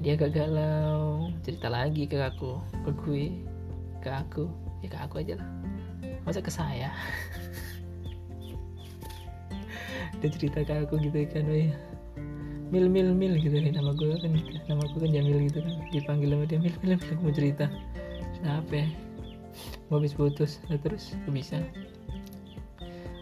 Dia 0.01 0.13
agak 0.17 0.37
galau 0.37 1.29
cerita 1.41 1.67
lagi 1.73 2.05
ke 2.05 2.21
aku 2.21 2.61
ke 2.85 2.91
gue 3.01 3.25
ke 4.05 4.09
aku. 4.13 4.45
Ya 4.85 4.89
ke 4.93 4.97
aku 4.97 5.15
aja 5.25 5.37
lah. 5.41 5.49
Masa 6.21 6.41
ke 6.41 6.53
saya 6.53 6.93
dia 10.19 10.29
cerita 10.29 10.63
ke 10.63 10.73
aku 10.85 10.99
gitu 11.01 11.17
kan 11.31 11.45
oh 11.47 11.57
ya 11.57 11.73
mil 12.71 12.87
mil 12.87 13.11
mil 13.11 13.35
gitu 13.35 13.51
nih 13.51 13.75
nama 13.75 13.91
gue 13.91 14.15
kan 14.15 14.31
nama 14.71 14.83
gue 14.87 14.99
kan 15.03 15.11
Jamil 15.11 15.51
gitu 15.51 15.59
kan. 15.59 15.75
Dipanggil 15.91 16.31
sama 16.31 16.45
dia 16.47 16.59
mil 16.63 16.71
mil 16.79 16.95
mil 16.95 17.03
aku 17.03 17.19
mau 17.19 17.35
cerita. 17.35 17.65
Kenapa 18.39 18.71
ya? 18.71 18.87
Mau 19.91 19.99
habis 19.99 20.15
putus 20.15 20.63
nah, 20.71 20.79
terus 20.79 21.11
gue 21.27 21.33
bisa? 21.35 21.59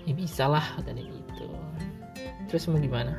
Ya 0.05 0.13
bisa 0.13 0.45
lah 0.45 0.61
katanya 0.77 1.01
gitu. 1.01 1.49
Terus 2.45 2.69
mau 2.69 2.77
gimana? 2.77 3.17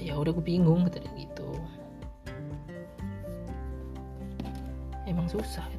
Ya 0.00 0.16
udah 0.16 0.32
gue 0.32 0.44
bingung 0.44 0.88
katanya 0.88 1.12
gitu. 1.20 1.52
Emang 5.04 5.28
susah 5.28 5.68
itu 5.68 5.77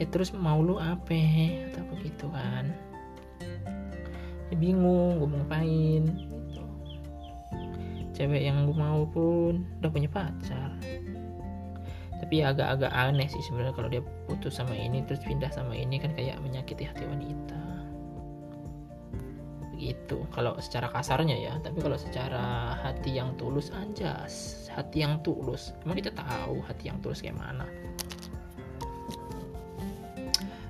ya 0.00 0.06
terus 0.08 0.32
mau 0.32 0.60
lu 0.60 0.80
apa 0.80 1.18
atau 1.72 1.84
begitu 1.92 2.26
kan. 2.32 2.72
Ya 4.52 4.56
bingung 4.56 5.16
gue 5.20 5.28
mau 5.28 5.40
ngapain 5.40 6.04
gitu. 6.12 6.64
cewek 8.12 8.44
yang 8.44 8.68
gue 8.68 8.76
mau 8.76 9.08
pun 9.08 9.64
udah 9.80 9.90
punya 9.90 10.08
pacar. 10.12 10.76
Tapi 12.22 12.38
ya 12.38 12.54
agak-agak 12.54 12.92
aneh 12.92 13.26
sih 13.26 13.42
sebenarnya 13.42 13.74
kalau 13.74 13.88
dia 13.90 14.02
putus 14.28 14.60
sama 14.60 14.76
ini 14.76 15.02
terus 15.08 15.24
pindah 15.24 15.50
sama 15.50 15.74
ini 15.74 15.98
kan 15.98 16.12
kayak 16.14 16.38
menyakiti 16.44 16.84
hati 16.86 17.02
wanita. 17.08 17.64
Begitu 19.72 20.22
kalau 20.30 20.54
secara 20.60 20.92
kasarnya 20.92 21.34
ya. 21.34 21.52
Tapi 21.64 21.80
kalau 21.80 21.96
secara 21.96 22.76
hati 22.78 23.16
yang 23.18 23.34
tulus 23.40 23.72
anjas. 23.74 24.68
Hati 24.70 25.02
yang 25.02 25.24
tulus. 25.24 25.72
Emang 25.82 25.98
kita 25.98 26.12
tahu 26.14 26.60
hati 26.62 26.92
yang 26.92 27.00
tulus 27.00 27.24
kayak 27.24 27.40
mana 27.40 27.66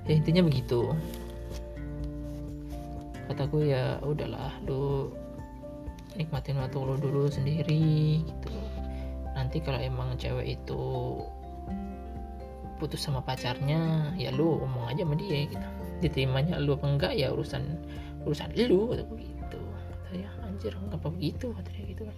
ya 0.07 0.13
intinya 0.19 0.43
begitu. 0.43 0.91
Kataku 3.31 3.63
ya 3.63 3.97
udahlah 4.03 4.51
lu 4.67 5.09
nikmatin 6.19 6.59
waktu 6.59 6.77
lu 6.77 6.95
dulu 6.99 7.31
sendiri 7.31 8.21
gitu. 8.21 8.53
Nanti 9.33 9.63
kalau 9.63 9.79
emang 9.81 10.13
cewek 10.19 10.59
itu 10.61 10.83
putus 12.77 12.99
sama 12.99 13.23
pacarnya 13.23 14.11
ya 14.19 14.29
lu 14.35 14.59
omong 14.61 14.91
aja 14.91 15.07
sama 15.07 15.15
dia 15.15 15.47
gitu. 15.47 15.67
Diterimanya 16.03 16.59
lu 16.59 16.75
apa 16.75 16.85
enggak 16.85 17.13
ya 17.15 17.31
urusan 17.31 17.63
urusan 18.27 18.51
lu 18.55 18.91
atau 18.91 19.07
begitu 19.07 19.59
saya 20.11 20.29
anjir 20.45 20.75
ngapa 20.91 21.07
begitu 21.09 21.49
katanya 21.55 21.83
gitu 21.89 22.03
kan. 22.05 22.17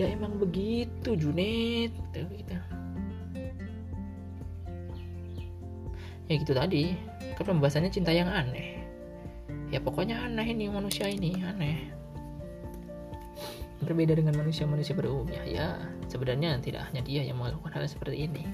Ya 0.00 0.06
emang 0.08 0.40
begitu 0.40 1.12
Junet 1.12 1.92
gitu, 1.92 2.24
gitu. 2.32 2.56
Ya 6.30 6.38
gitu 6.38 6.54
tadi. 6.54 6.94
Kan 7.34 7.58
pembahasannya 7.58 7.90
cinta 7.90 8.14
yang 8.14 8.30
aneh. 8.30 8.78
Ya 9.74 9.82
pokoknya 9.82 10.22
aneh 10.30 10.46
ini 10.54 10.70
manusia 10.70 11.10
ini 11.10 11.34
aneh. 11.42 11.90
Berbeda 13.82 14.14
dengan 14.14 14.38
manusia-manusia 14.38 14.94
pada 14.94 15.10
umumnya. 15.10 15.42
Ya 15.42 15.74
sebenarnya 16.06 16.62
tidak 16.62 16.86
hanya 16.90 17.02
dia 17.02 17.26
yang 17.26 17.42
melakukan 17.42 17.74
hal 17.74 17.82
seperti 17.90 18.30
ini. 18.30 18.46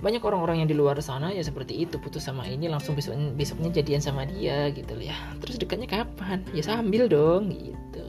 Banyak 0.00 0.24
orang-orang 0.24 0.64
yang 0.64 0.68
di 0.72 0.72
luar 0.72 0.96
sana 1.04 1.28
ya 1.28 1.44
seperti 1.44 1.84
itu 1.84 2.00
putus 2.00 2.24
sama 2.24 2.48
ini 2.48 2.72
langsung 2.72 2.96
besok 2.96 3.20
besoknya 3.36 3.68
jadian 3.68 4.00
sama 4.00 4.24
dia 4.24 4.72
gitu 4.72 4.96
ya. 4.96 5.12
Terus 5.44 5.60
dekatnya 5.60 5.92
kapan? 5.92 6.40
Ya 6.56 6.64
sambil 6.64 7.04
dong 7.04 7.52
gitu. 7.52 8.08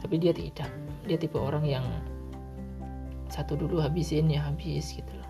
Tapi 0.00 0.16
dia 0.16 0.32
tidak. 0.32 0.72
Dia 1.04 1.20
tipe 1.20 1.36
orang 1.36 1.68
yang 1.68 1.84
satu 3.28 3.56
dulu 3.56 3.84
habisin 3.84 4.32
ya 4.32 4.44
habis 4.48 4.96
gitu 4.96 5.21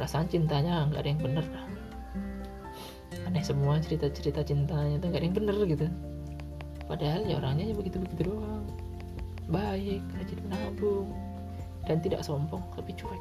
perasaan 0.00 0.32
cintanya 0.32 0.88
nggak 0.88 1.04
ada 1.04 1.10
yang 1.12 1.20
bener. 1.20 1.44
Aneh 3.28 3.44
semua 3.44 3.76
cerita-cerita 3.84 4.40
cintanya 4.40 4.96
tuh 4.96 5.12
gak 5.12 5.20
ada 5.20 5.26
yang 5.28 5.36
bener 5.36 5.56
gitu. 5.68 5.86
Padahal 6.88 7.20
ya 7.28 7.36
orangnya 7.36 7.68
ya 7.68 7.76
begitu-begitu 7.76 8.32
doang. 8.32 8.64
Baik 9.52 10.00
rajin 10.16 10.40
menabung 10.48 11.12
dan 11.84 12.00
tidak 12.00 12.24
sombong 12.24 12.64
tapi 12.72 12.96
cuek. 12.96 13.20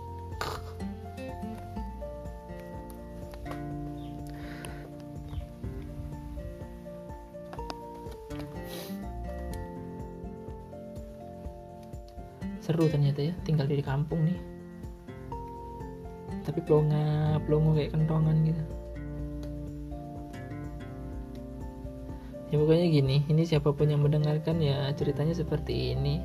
Seru 12.64 12.88
ternyata 12.88 13.20
ya 13.20 13.36
tinggal 13.44 13.68
di 13.68 13.84
kampung 13.84 14.24
nih 14.24 14.59
tapi 16.60 16.76
pelonga 16.76 17.40
pelongo 17.48 17.72
kayak 17.72 17.96
kentongan 17.96 18.36
gitu. 18.44 18.64
Ya 22.52 22.56
pokoknya 22.60 22.88
gini 22.92 23.18
ini 23.32 23.48
siapa 23.48 23.72
pun 23.72 23.88
yang 23.88 24.04
mendengarkan 24.04 24.60
ya 24.60 24.92
ceritanya 24.92 25.32
seperti 25.32 25.96
ini. 25.96 26.20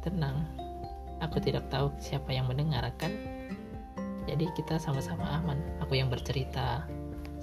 Tenang 0.00 0.48
aku 1.20 1.36
tidak 1.36 1.68
tahu 1.68 1.92
siapa 2.00 2.32
yang 2.32 2.48
mendengarkan. 2.48 3.12
Jadi 4.24 4.48
kita 4.56 4.80
sama-sama 4.80 5.28
aman 5.36 5.60
aku 5.84 6.00
yang 6.00 6.08
bercerita. 6.08 6.88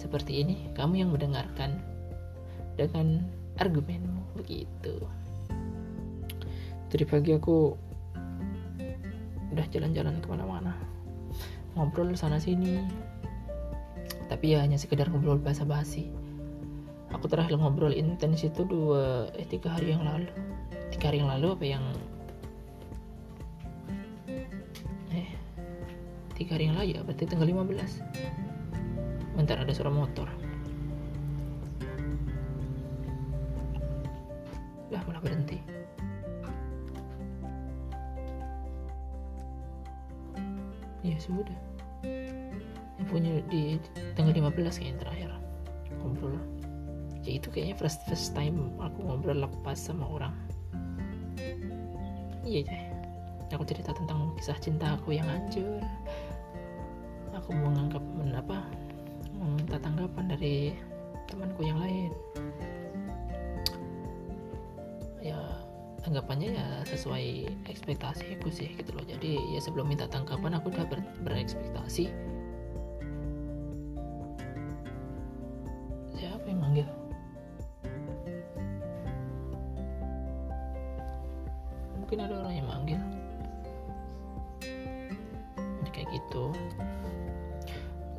Seperti 0.01 0.41
ini 0.41 0.73
kamu 0.73 1.05
yang 1.05 1.13
mendengarkan. 1.13 1.77
Dengan 2.73 3.21
argumenmu 3.61 4.33
begitu. 4.33 4.97
Tadi 6.89 7.05
pagi 7.05 7.37
aku 7.37 7.77
udah 9.53 9.65
jalan-jalan 9.69 10.17
ke 10.17 10.25
mana-mana 10.25 10.73
ngobrol 11.75 12.11
sana 12.15 12.37
sini. 12.37 12.83
Tapi 14.27 14.55
ya 14.55 14.63
hanya 14.63 14.79
sekedar 14.79 15.11
ngobrol 15.11 15.39
basa-basi. 15.39 16.07
Aku 17.11 17.27
terakhir 17.27 17.59
ngobrol 17.59 17.91
intens 17.91 18.47
itu 18.47 18.63
dua 18.63 19.27
eh 19.35 19.43
tiga 19.47 19.75
hari 19.75 19.91
yang 19.91 20.03
lalu. 20.07 20.31
Tiga 20.91 21.11
hari 21.11 21.19
yang 21.19 21.31
lalu 21.31 21.47
apa 21.51 21.65
yang 21.67 21.83
eh 25.11 25.29
tiga 26.39 26.55
hari 26.55 26.71
yang 26.71 26.79
lalu 26.79 26.95
ya? 26.95 27.01
Berarti 27.03 27.27
tanggal 27.27 27.47
15 27.47 29.35
bentar 29.35 29.59
ada 29.59 29.71
suara 29.75 29.91
motor. 29.91 30.27
Lah 34.91 35.01
malah 35.07 35.23
berhenti 35.23 35.80
ya 41.01 41.17
sudah. 41.21 41.57
Yang 42.97 43.07
punya 43.09 43.31
di 43.49 43.77
tanggal 44.13 44.33
15 44.33 44.77
kayaknya 44.77 44.97
terakhir. 45.01 45.29
Ngobrol 46.01 46.37
ya 47.21 47.37
itu 47.37 47.53
kayaknya 47.53 47.77
first 47.77 48.01
first 48.09 48.33
time 48.33 48.73
aku 48.81 49.05
ngobrol 49.05 49.45
lepas 49.45 49.77
sama 49.77 50.05
orang. 50.09 50.33
Iya 52.41 52.65
deh 52.65 52.83
aku 53.51 53.67
cerita 53.67 53.91
tentang 53.91 54.31
kisah 54.39 54.57
cinta 54.57 54.97
aku 54.97 55.13
yang 55.13 55.27
hancur. 55.27 55.83
Aku 57.35 57.51
menganggap 57.53 58.03
apa 58.37 58.57
meminta 59.37 59.77
tanggapan 59.81 60.25
dari 60.29 60.55
temanku 61.29 61.65
yang 61.65 61.79
lain 61.79 62.11
tanggapannya 66.11 66.59
ya 66.59 66.67
sesuai 66.91 67.47
ekspektasiku 67.71 68.51
sih 68.51 68.75
gitu 68.75 68.91
loh. 68.91 69.07
Jadi 69.07 69.39
ya 69.55 69.63
sebelum 69.63 69.87
minta 69.87 70.11
tanggapan 70.11 70.59
aku 70.59 70.67
udah 70.67 70.83
ber 70.83 70.99
berekspektasi. 71.23 72.11
Siapa 76.11 76.45
yang 76.51 76.59
manggil? 76.59 76.87
Mungkin 81.95 82.17
ada 82.19 82.33
orang 82.43 82.55
yang 82.59 82.67
manggil. 82.67 83.01
Jadi 85.55 85.89
kayak 85.95 86.11
gitu. 86.11 86.51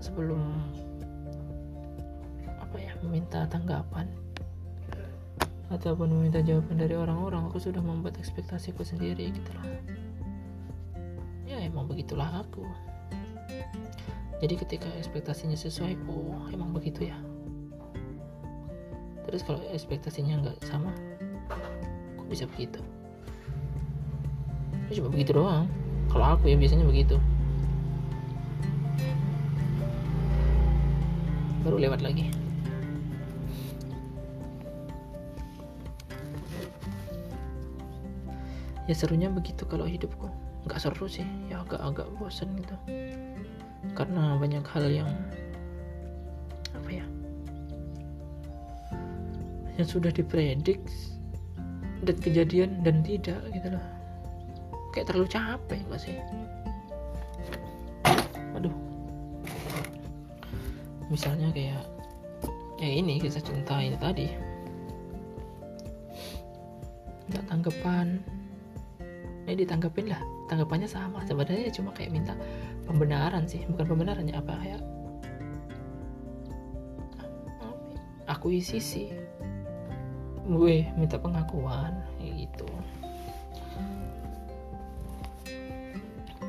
Sebelum 0.00 0.40
apa 2.56 2.76
ya 2.80 2.96
meminta 3.04 3.44
tanggapan 3.52 4.08
ataupun 5.72 6.12
meminta 6.12 6.44
jawaban 6.44 6.76
dari 6.76 6.92
orang-orang 6.92 7.31
aku 7.52 7.60
sudah 7.60 7.84
membuat 7.84 8.16
ekspektasiku 8.16 8.80
sendiri 8.80 9.28
gitu 9.28 9.50
loh. 9.52 9.68
Ya 11.44 11.60
emang 11.60 11.84
begitulah 11.84 12.40
aku. 12.40 12.64
Jadi 14.40 14.56
ketika 14.56 14.88
ekspektasinya 14.96 15.52
sesuai 15.52 16.00
oh 16.08 16.48
emang 16.48 16.72
begitu 16.72 17.12
ya? 17.12 17.18
Terus 19.28 19.44
kalau 19.44 19.60
ekspektasinya 19.68 20.40
nggak 20.40 20.64
sama 20.64 20.96
kok 22.16 22.24
bisa 22.32 22.48
begitu? 22.48 22.80
Ya 24.88 25.04
cuma 25.04 25.12
begitu 25.12 25.36
doang. 25.36 25.68
Kalau 26.08 26.40
aku 26.40 26.48
ya 26.48 26.56
biasanya 26.56 26.88
begitu. 26.88 27.20
Baru 31.68 31.76
lewat 31.76 32.00
lagi 32.00 32.32
ya 38.92 38.94
serunya 39.00 39.32
begitu 39.32 39.64
kalau 39.64 39.88
hidupku. 39.88 40.28
Nggak 40.68 40.84
seru 40.84 41.08
sih. 41.08 41.24
Ya 41.48 41.64
agak-agak 41.64 42.12
bosan 42.20 42.52
gitu. 42.60 42.76
Karena 43.96 44.36
banyak 44.36 44.60
hal 44.68 44.84
yang 44.92 45.08
apa 46.76 46.88
ya 46.92 47.06
yang 49.80 49.88
sudah 49.88 50.12
dipredik 50.12 50.84
dan 52.04 52.16
kejadian 52.20 52.84
dan 52.84 53.00
tidak 53.00 53.40
gitu 53.48 53.72
loh. 53.72 53.86
Kayak 54.92 55.08
terlalu 55.08 55.28
capek 55.32 55.80
gak 55.88 56.00
sih? 56.04 56.16
Aduh 58.52 58.76
misalnya 61.08 61.48
kayak 61.56 61.84
ya 62.76 62.88
ini 62.92 63.16
cinta 63.24 63.80
ini 63.80 63.96
tadi. 63.96 64.28
Minta 67.24 67.40
tanggapan 67.48 68.20
ini 69.46 69.66
ditanggapin 69.66 70.06
lah 70.10 70.20
tanggapannya 70.46 70.86
sama. 70.86 71.22
Sebenarnya 71.26 71.72
cuma 71.74 71.90
kayak 71.90 72.14
minta 72.14 72.34
pembenaran 72.86 73.46
sih 73.46 73.62
bukan 73.66 73.86
pembenarannya 73.86 74.34
apa 74.34 74.54
kayak 74.62 74.82
akuisisi 78.30 79.10
gue 80.42 80.76
minta 80.98 81.18
pengakuan 81.18 81.94
gitu. 82.18 82.66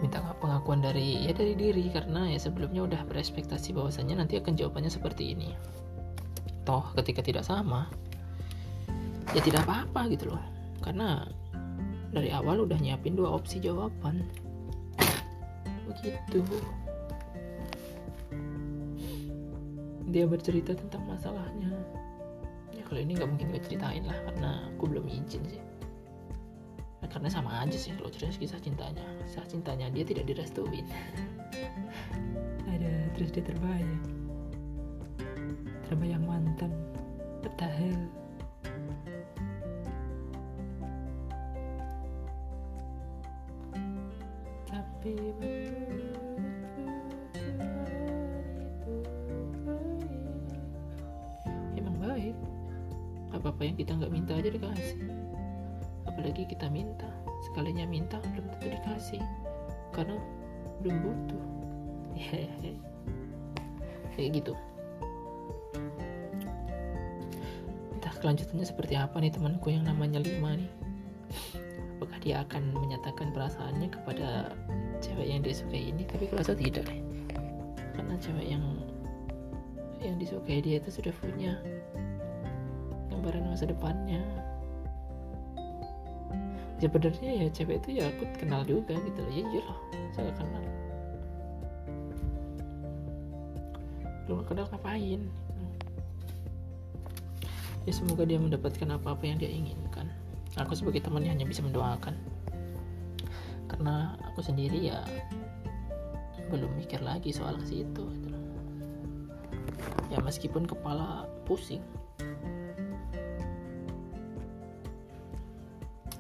Minta 0.01 0.19
pengakuan 0.41 0.83
dari 0.83 1.23
ya 1.23 1.31
dari 1.31 1.55
diri 1.55 1.87
karena 1.93 2.27
ya 2.27 2.39
sebelumnya 2.41 2.83
udah 2.83 3.01
berespektasi 3.07 3.71
bahwasannya 3.71 4.19
nanti 4.19 4.35
akan 4.41 4.57
jawabannya 4.57 4.91
seperti 4.91 5.37
ini. 5.37 5.53
Toh 6.65 6.93
ketika 6.97 7.21
tidak 7.21 7.45
sama 7.45 7.87
ya 9.31 9.41
tidak 9.41 9.63
apa-apa 9.65 10.09
gitu 10.11 10.33
loh. 10.33 10.43
Karena 10.83 11.23
dari 12.13 12.29
awal 12.29 12.63
udah 12.69 12.77
nyiapin 12.77 13.17
dua 13.17 13.33
opsi 13.33 13.57
jawaban. 13.57 14.21
Begitu. 15.89 16.45
Dia 20.13 20.29
bercerita 20.29 20.77
tentang 20.77 21.09
masalahnya. 21.09 21.73
Ya 22.69 22.85
kalau 22.85 23.01
ini 23.01 23.17
nggak 23.17 23.29
mungkin 23.33 23.49
gue 23.49 23.61
ceritain 23.65 24.05
lah 24.05 24.15
karena 24.29 24.69
aku 24.77 24.85
belum 24.85 25.09
izin 25.09 25.41
sih. 25.49 25.63
Nah, 27.01 27.09
karena 27.09 27.33
sama 27.33 27.65
aja 27.65 27.73
sih 27.73 27.89
kalau 27.97 28.13
cerita 28.13 28.37
kisah 28.37 28.61
cintanya. 28.61 29.03
Kisah 29.25 29.49
cintanya 29.49 29.89
dia 29.89 30.05
tidak 30.05 30.29
direstuin. 30.29 30.85
Ada 32.69 33.09
terus 33.17 33.33
dia 33.33 33.41
terbayang 33.41 34.01
terbayang 35.89 36.25
mantan. 36.29 36.71
Petahel 37.41 38.22
tapi 45.03 45.19
emang 51.75 51.99
baik. 51.99 52.31
Apa 53.35 53.51
apa 53.51 53.61
yang 53.67 53.75
kita 53.75 53.99
nggak 53.99 54.15
minta 54.15 54.39
aja 54.39 54.47
dikasih. 54.47 54.95
Apalagi 56.07 56.47
kita 56.47 56.71
minta. 56.71 57.11
Sekalinya 57.43 57.83
minta 57.83 58.15
belum 58.31 58.47
tentu 58.55 58.71
dikasih. 58.71 59.19
Karena 59.91 60.15
belum 60.79 60.95
butuh. 61.03 61.43
Kayak 64.15 64.29
gitu. 64.39 64.55
Entah 67.91 68.13
kelanjutannya 68.23 68.63
seperti 68.63 68.95
apa 68.95 69.19
nih 69.19 69.35
temanku 69.35 69.67
yang 69.67 69.83
namanya 69.83 70.23
lima 70.23 70.55
nih. 70.55 70.71
Apakah 71.99 72.23
dia 72.23 72.47
akan 72.47 72.71
menyatakan 72.71 73.35
perasaannya 73.35 73.91
kepada 73.91 74.55
cewek 75.03 75.27
yang 75.27 75.43
dia 75.43 75.51
sukai 75.51 75.91
ini 75.91 76.07
tapi 76.07 76.31
aku 76.31 76.39
rasa 76.39 76.55
tidak 76.55 76.87
karena 77.91 78.15
cewek 78.23 78.47
yang 78.47 78.63
yang 80.03 80.15
disukai 80.19 80.59
dia 80.59 80.79
itu 80.79 80.89
sudah 80.91 81.15
punya 81.23 81.55
gambaran 83.07 83.47
masa 83.47 83.71
depannya. 83.71 84.19
Sebenarnya 86.83 87.31
ya 87.39 87.47
cewek 87.47 87.79
itu 87.87 88.03
ya 88.03 88.11
aku 88.11 88.27
kenal 88.35 88.67
juga 88.67 88.99
gitu 88.99 89.19
loh. 89.23 89.31
Ya 89.31 89.43
iya 89.47 89.61
loh 89.63 89.79
saya 90.11 90.31
kenal. 90.35 90.63
Belum 94.27 94.43
kenal 94.43 94.67
ngapain? 94.67 95.23
Ya 97.87 97.91
semoga 97.95 98.27
dia 98.27 98.39
mendapatkan 98.39 98.87
apa-apa 98.91 99.23
yang 99.23 99.39
dia 99.39 99.47
inginkan. 99.47 100.11
Aku 100.59 100.75
sebagai 100.75 100.99
temannya 100.99 101.31
hanya 101.31 101.47
bisa 101.47 101.63
mendoakan 101.63 102.19
karena 103.73 104.13
aku 104.29 104.45
sendiri 104.45 104.93
ya 104.93 105.01
belum 106.53 106.69
mikir 106.77 107.01
lagi 107.01 107.33
soal 107.33 107.57
ke 107.57 107.65
situ 107.65 108.05
gitu. 108.05 108.29
ya 110.13 110.21
meskipun 110.21 110.69
kepala 110.69 111.25
pusing. 111.49 111.81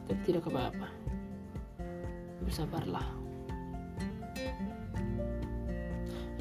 Tapi 0.09 0.21
tidak 0.25 0.49
apa-apa. 0.49 0.89
Bersabarlah. 2.41 3.05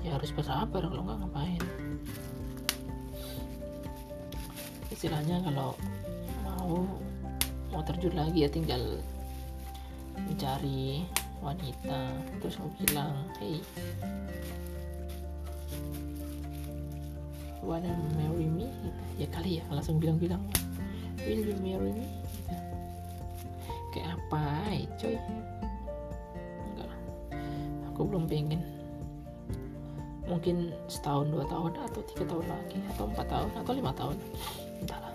Ya 0.01 0.17
harus 0.17 0.33
bersabar 0.33 0.81
kalau 0.81 1.05
nggak 1.05 1.19
ngapain. 1.29 1.63
Istilahnya 4.89 5.45
kalau 5.45 5.77
mau 6.41 6.89
mau 7.69 7.83
terjun 7.85 8.17
lagi 8.17 8.45
ya 8.45 8.51
tinggal 8.51 8.81
mencari 10.29 11.07
wanita. 11.43 11.99
Terus 12.39 12.55
mau 12.63 12.71
bilang 12.79 13.15
hey 13.43 13.59
wanna 17.63 17.95
marry 18.19 18.51
me? 18.51 18.69
Ya 19.17 19.31
kali 19.31 19.63
ya 19.63 19.65
langsung 19.71 20.03
bilang-bilang 20.03 20.43
will 21.23 21.43
you 21.47 21.57
marry 21.63 21.95
me? 21.95 22.07
Kayak 23.95 24.19
apa 24.19 24.45
eh, 24.75 24.85
coy? 24.99 25.17
Enggak 26.75 26.91
aku 27.93 28.01
belum 28.03 28.27
pengen. 28.27 28.61
Mungkin 30.27 30.75
setahun 30.91 31.31
dua 31.31 31.45
tahun 31.47 31.73
atau 31.77 32.01
tiga 32.09 32.25
tahun 32.25 32.47
lagi 32.51 32.79
atau 32.97 33.05
empat 33.07 33.27
tahun 33.31 33.51
atau 33.63 33.73
lima 33.77 33.93
tahun. 33.95 34.17
Entahlah 34.83 35.12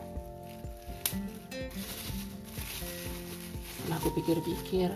setelah 3.88 4.04
aku 4.04 4.20
pikir-pikir 4.20 4.92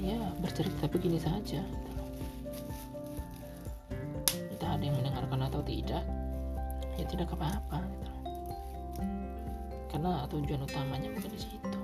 ya 0.00 0.16
bercerita 0.40 0.88
begini 0.88 1.20
saja. 1.20 1.60
Entah 4.32 4.72
ada 4.72 4.80
yang 4.80 4.96
mendengarkan 4.96 5.44
atau 5.44 5.60
tidak 5.68 6.00
ya 6.96 7.04
tidak 7.12 7.28
apa-apa 7.36 7.84
gitu. 7.92 8.08
karena 9.92 10.24
tujuan 10.32 10.64
utamanya 10.64 11.12
bukan 11.12 11.28
di 11.28 11.40
situ. 11.44 11.78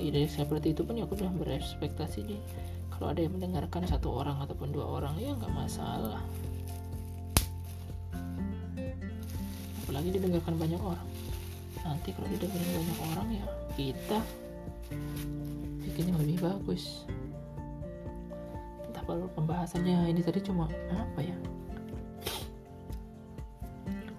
Dari 0.00 0.24
seperti 0.32 0.72
itu 0.72 0.80
pun 0.80 0.96
ya 0.96 1.04
aku 1.04 1.20
sudah 1.20 1.36
berespektasi 1.36 2.24
nih 2.24 2.40
kalau 2.88 3.12
ada 3.12 3.20
yang 3.20 3.36
mendengarkan 3.36 3.84
satu 3.84 4.16
orang 4.16 4.40
ataupun 4.40 4.72
dua 4.72 4.96
orang 4.96 5.20
ya 5.20 5.36
nggak 5.36 5.52
masalah 5.52 6.24
apalagi 9.96 10.20
didengarkan 10.20 10.60
banyak 10.60 10.76
orang. 10.84 11.08
Nanti 11.80 12.12
kalau 12.12 12.28
didengarkan 12.28 12.68
banyak 12.68 12.98
orang 13.16 13.28
ya 13.32 13.46
kita 13.80 14.18
bikin 15.88 16.12
yang 16.12 16.20
lebih 16.20 16.36
bagus. 16.44 17.08
Entah 18.84 19.00
kalau 19.08 19.24
pembahasannya 19.32 20.12
ini 20.12 20.20
tadi 20.20 20.44
cuma 20.44 20.68
apa 20.92 21.20
ya? 21.24 21.32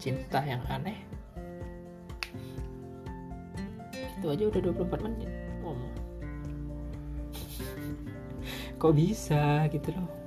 Cinta 0.02 0.42
yang 0.42 0.66
aneh. 0.66 0.98
Itu 4.18 4.34
aja 4.34 4.50
udah 4.50 4.62
24 4.82 5.06
menit 5.06 5.30
ngomong. 5.62 5.94
Kok 8.82 8.94
bisa 8.98 9.70
gitu 9.70 9.94
loh 9.94 10.27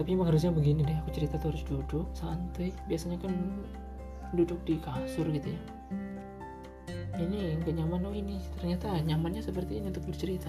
tapi 0.00 0.16
emang 0.16 0.32
harusnya 0.32 0.48
begini 0.48 0.80
deh 0.80 0.96
aku 0.96 1.12
cerita 1.12 1.36
tuh 1.36 1.52
harus 1.52 1.60
duduk 1.68 2.08
santai. 2.16 2.72
Biasanya 2.88 3.20
kan 3.20 3.36
duduk 4.32 4.56
di 4.64 4.80
kasur 4.80 5.28
gitu 5.28 5.52
ya. 5.52 5.62
Ini 7.20 7.60
gak 7.60 7.76
nyaman 7.76 8.08
oh 8.08 8.14
ini. 8.16 8.40
Ternyata 8.56 8.96
nyamannya 9.04 9.44
seperti 9.44 9.76
ini 9.76 9.92
untuk 9.92 10.08
bercerita. 10.08 10.48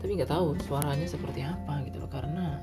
Tapi 0.00 0.08
nggak 0.16 0.32
tahu 0.32 0.56
suaranya 0.64 1.04
seperti 1.04 1.44
apa 1.44 1.84
gitu 1.84 2.00
loh 2.00 2.08
karena 2.08 2.56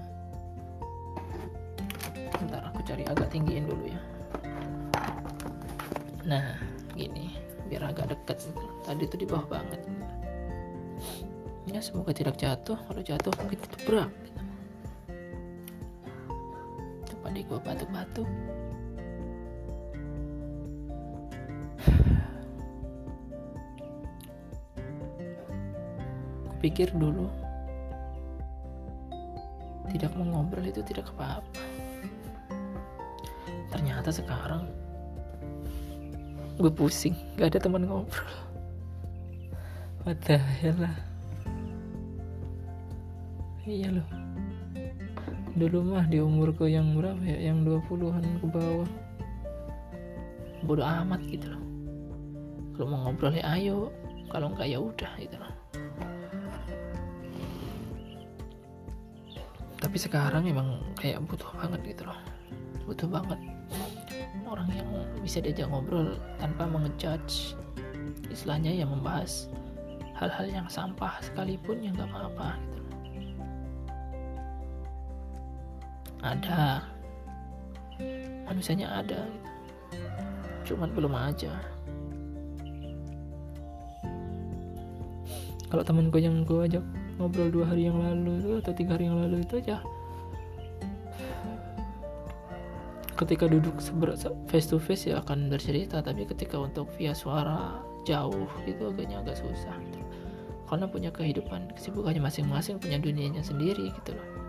ntar 2.41 2.73
aku 2.73 2.81
cari 2.81 3.05
agak 3.05 3.29
tinggiin 3.29 3.69
dulu 3.69 3.85
ya. 3.85 4.01
Nah 6.25 6.57
gini 6.97 7.37
biar 7.69 7.93
agak 7.93 8.17
dekat. 8.17 8.49
Tadi 8.81 9.05
tuh 9.05 9.21
di 9.21 9.29
bawah 9.29 9.45
banget 9.45 9.90
ya 11.71 11.79
semoga 11.79 12.12
tidak 12.12 12.36
jatuh. 12.36 12.75
Kalau 12.75 13.01
jatuh 13.01 13.31
mungkin 13.39 13.60
berat 13.88 14.12
gitu. 14.27 14.41
coba 17.12 17.27
deh 17.31 17.43
gue 17.47 17.60
batuk-batuk. 17.63 18.27
Pikir 26.62 26.93
dulu. 26.93 27.25
Tidak 29.91 30.12
mengobrol 30.15 30.63
itu 30.67 30.86
tidak 30.86 31.10
apa-apa. 31.17 31.63
Ternyata 33.71 34.12
sekarang 34.13 34.67
gue 36.60 36.71
pusing. 36.71 37.15
Gak 37.39 37.55
ada 37.55 37.60
teman 37.63 37.88
ngobrol. 37.88 38.36
What 40.05 40.17
the 40.25 40.38
hell 40.38 40.77
lah 40.81 41.11
iya 43.65 43.89
loh. 43.93 44.08
Dulu 45.52 45.93
mah 45.93 46.08
di 46.08 46.17
umurku 46.24 46.65
yang 46.65 46.95
berapa 46.95 47.19
ya? 47.21 47.52
Yang 47.52 47.84
20-an 47.86 48.24
ke 48.39 48.47
bawah. 48.47 48.89
Bodoh 50.65 50.88
amat 50.88 51.21
gitu 51.28 51.52
loh. 51.52 51.63
Kalau 52.74 52.88
mau 52.89 53.00
ngobrol 53.06 53.36
ya 53.36 53.45
ayo. 53.60 53.91
Kalau 54.32 54.56
enggak 54.56 54.71
ya 54.71 54.80
udah 54.80 55.12
gitu 55.19 55.36
loh. 55.36 55.54
Tapi 59.82 59.97
sekarang 59.97 60.47
emang 60.47 60.80
kayak 60.95 61.19
butuh 61.28 61.52
banget 61.58 61.97
gitu 61.97 62.08
loh. 62.08 62.19
Butuh 62.88 63.10
banget. 63.12 63.39
Orang 64.47 64.67
yang 64.71 64.88
bisa 65.19 65.43
diajak 65.43 65.67
ngobrol 65.67 66.15
tanpa 66.39 66.63
mengejudge. 66.65 67.60
Istilahnya 68.32 68.71
yang 68.71 68.89
membahas 68.89 69.52
hal-hal 70.15 70.47
yang 70.47 70.67
sampah 70.71 71.19
sekalipun 71.19 71.82
ya 71.82 71.91
nggak 71.91 72.08
apa-apa 72.13 72.70
ada. 76.21 76.86
Manusianya 78.45 78.88
ada 78.89 79.21
gitu. 79.31 79.49
cuman 80.75 80.89
belum 80.91 81.13
aja. 81.15 81.53
Kalau 85.71 85.84
temen 85.88 86.12
gue 86.12 86.19
yang 86.19 86.43
gue 86.43 86.67
ajak 86.67 86.84
ngobrol 87.15 87.47
dua 87.47 87.65
hari 87.71 87.88
yang 87.88 87.95
lalu 87.95 88.43
itu 88.43 88.51
atau 88.60 88.73
tiga 88.75 88.99
hari 88.99 89.07
yang 89.07 89.23
lalu 89.23 89.39
itu 89.39 89.63
aja. 89.63 89.79
Ketika 93.15 93.47
duduk 93.47 93.79
face 94.49 94.67
to 94.67 94.81
face 94.81 95.07
ya 95.07 95.21
akan 95.23 95.47
bercerita 95.47 96.03
tapi 96.03 96.27
ketika 96.27 96.60
untuk 96.60 96.91
via 96.99 97.15
suara 97.15 97.79
jauh 98.03 98.49
itu 98.67 98.84
agaknya 98.84 99.23
agak 99.23 99.39
susah. 99.39 99.77
Karena 100.67 100.88
punya 100.91 101.12
kehidupan 101.12 101.71
kesibukannya 101.75 102.19
masing-masing 102.19 102.79
punya 102.79 102.99
dunianya 102.99 103.43
sendiri 103.43 103.91
gitu 103.95 104.12
loh 104.15 104.40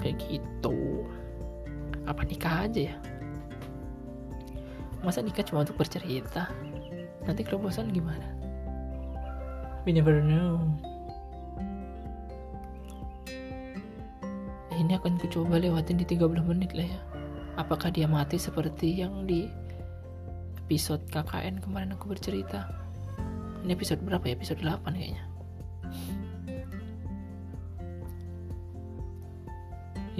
kayak 0.00 0.18
gitu. 0.26 1.04
Apa 2.08 2.24
nikah 2.24 2.66
aja 2.66 2.90
ya? 2.92 2.96
Masa 5.00 5.24
nikah 5.24 5.44
cuma 5.44 5.64
untuk 5.64 5.80
bercerita? 5.80 6.48
Nanti 7.24 7.44
kalau 7.44 7.68
bosan 7.68 7.92
gimana? 7.92 8.24
We 9.84 9.96
never 9.96 10.20
know. 10.20 10.60
Ini 14.76 14.96
akan 14.96 15.20
kucoba 15.20 15.60
lewatin 15.60 16.00
di 16.00 16.08
30 16.08 16.40
menit 16.44 16.72
lah 16.72 16.88
ya. 16.88 17.00
Apakah 17.60 17.92
dia 17.92 18.08
mati 18.08 18.40
seperti 18.40 19.04
yang 19.04 19.28
di 19.28 19.44
episode 20.64 21.04
KKN 21.12 21.60
kemarin 21.60 21.92
aku 21.92 22.16
bercerita? 22.16 22.64
Ini 23.60 23.76
episode 23.76 24.00
berapa 24.00 24.24
ya? 24.24 24.36
Episode 24.40 24.64
8 24.64 24.96
kayaknya 24.96 25.29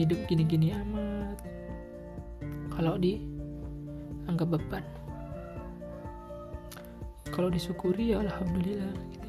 hidup 0.00 0.16
gini-gini 0.24 0.72
amat. 0.72 1.36
Kalau 2.72 2.96
di 2.96 3.20
anggap 4.24 4.56
beban. 4.56 4.84
Kalau 7.28 7.52
disyukuri 7.52 8.16
ya 8.16 8.24
alhamdulillah 8.24 8.90
gitu. 9.12 9.28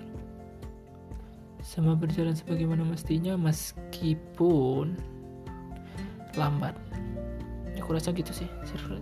sama 1.61 1.93
berjalan 1.93 2.33
sebagaimana 2.33 2.81
mestinya 2.87 3.35
meskipun 3.37 4.97
lambat. 6.39 6.73
Ya 7.75 7.83
aku 7.83 7.93
rasa 7.93 8.15
gitu 8.15 8.31
sih 8.31 8.47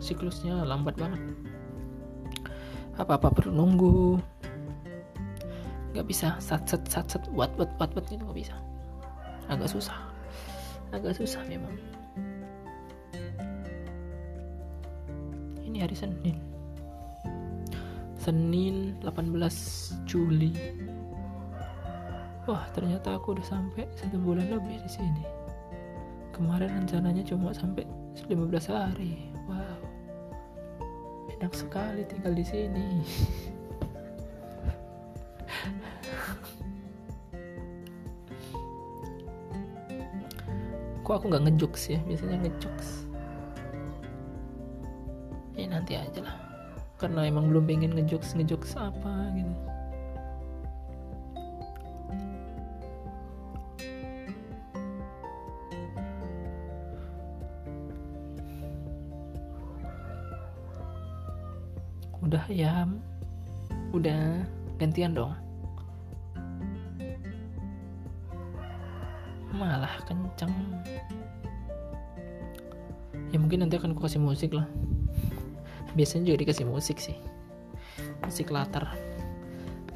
siklusnya 0.01 0.65
lambat 0.65 0.97
banget. 0.97 1.21
Apa-apa 2.97 3.32
perlu 3.32 3.53
nunggu. 3.55 4.19
Nggak 5.95 6.05
bisa 6.10 6.36
sat 6.43 6.67
sat 6.67 6.84
sat 6.89 7.05
sat 7.08 7.23
wat 7.32 7.53
wat 7.55 7.71
wat 7.79 7.93
wat 7.95 8.05
gitu 8.10 8.25
nggak 8.25 8.41
bisa. 8.43 8.58
Agak 9.47 9.71
susah 9.71 10.09
agak 10.93 11.17
susah 11.17 11.41
memang. 11.45 11.73
Ini 15.62 15.86
hari 15.86 15.95
Senin. 15.97 16.38
Senin 18.19 18.97
18 19.06 20.06
Juli. 20.10 20.52
Wah 22.49 22.65
ternyata 22.73 23.15
aku 23.15 23.38
udah 23.38 23.45
sampai 23.45 23.86
satu 23.93 24.17
bulan 24.17 24.49
lebih 24.49 24.82
di 24.82 24.89
sini. 24.89 25.23
Kemarin 26.34 26.84
rencananya 26.84 27.21
cuma 27.21 27.54
sampai 27.54 27.86
15 28.25 28.73
hari. 28.73 29.30
Wow. 29.45 29.80
Enak 31.38 31.54
sekali 31.56 32.04
tinggal 32.10 32.36
di 32.36 32.43
sini 32.43 32.88
kok 41.10 41.26
aku 41.26 41.34
nggak 41.34 41.50
ngejokes 41.50 41.84
ya. 41.89 42.00
Biasanya 42.06 42.38
ngejokes 42.45 43.10
ya 45.58 45.67
nanti 45.67 45.98
aja 45.98 46.22
lah. 46.22 46.38
Karena 47.02 47.26
emang 47.26 47.50
belum 47.50 47.65
pengen 47.65 47.98
ngejokes 47.98 48.38
ngejokes 48.38 48.78
apa 48.78 49.18
ya 73.30 73.38
mungkin 73.38 73.65
nanti 73.65 73.78
akan 73.78 73.94
aku 73.94 74.10
kasih 74.10 74.22
musik 74.22 74.54
lah. 74.58 74.65
Biasanya 75.94 76.34
juga 76.34 76.38
dikasih 76.46 76.65
musik 76.65 76.98
sih. 77.02 77.18
Musik 78.26 78.50
latar. 78.54 78.94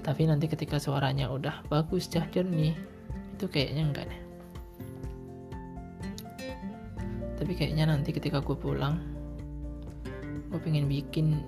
Tapi 0.04 0.28
nanti 0.28 0.52
ketika 0.52 0.78
suaranya 0.78 1.32
udah 1.32 1.64
bagus 1.72 2.12
jah 2.12 2.28
jernih 2.28 2.76
itu 3.34 3.46
kayaknya 3.48 3.84
enggak 3.88 4.06
deh. 4.12 4.22
Tapi 7.40 7.52
kayaknya 7.56 7.90
nanti 7.90 8.12
ketika 8.14 8.40
gue 8.44 8.56
pulang 8.56 9.00
gue 10.54 10.62
pengen 10.62 10.86
bikin 10.86 11.42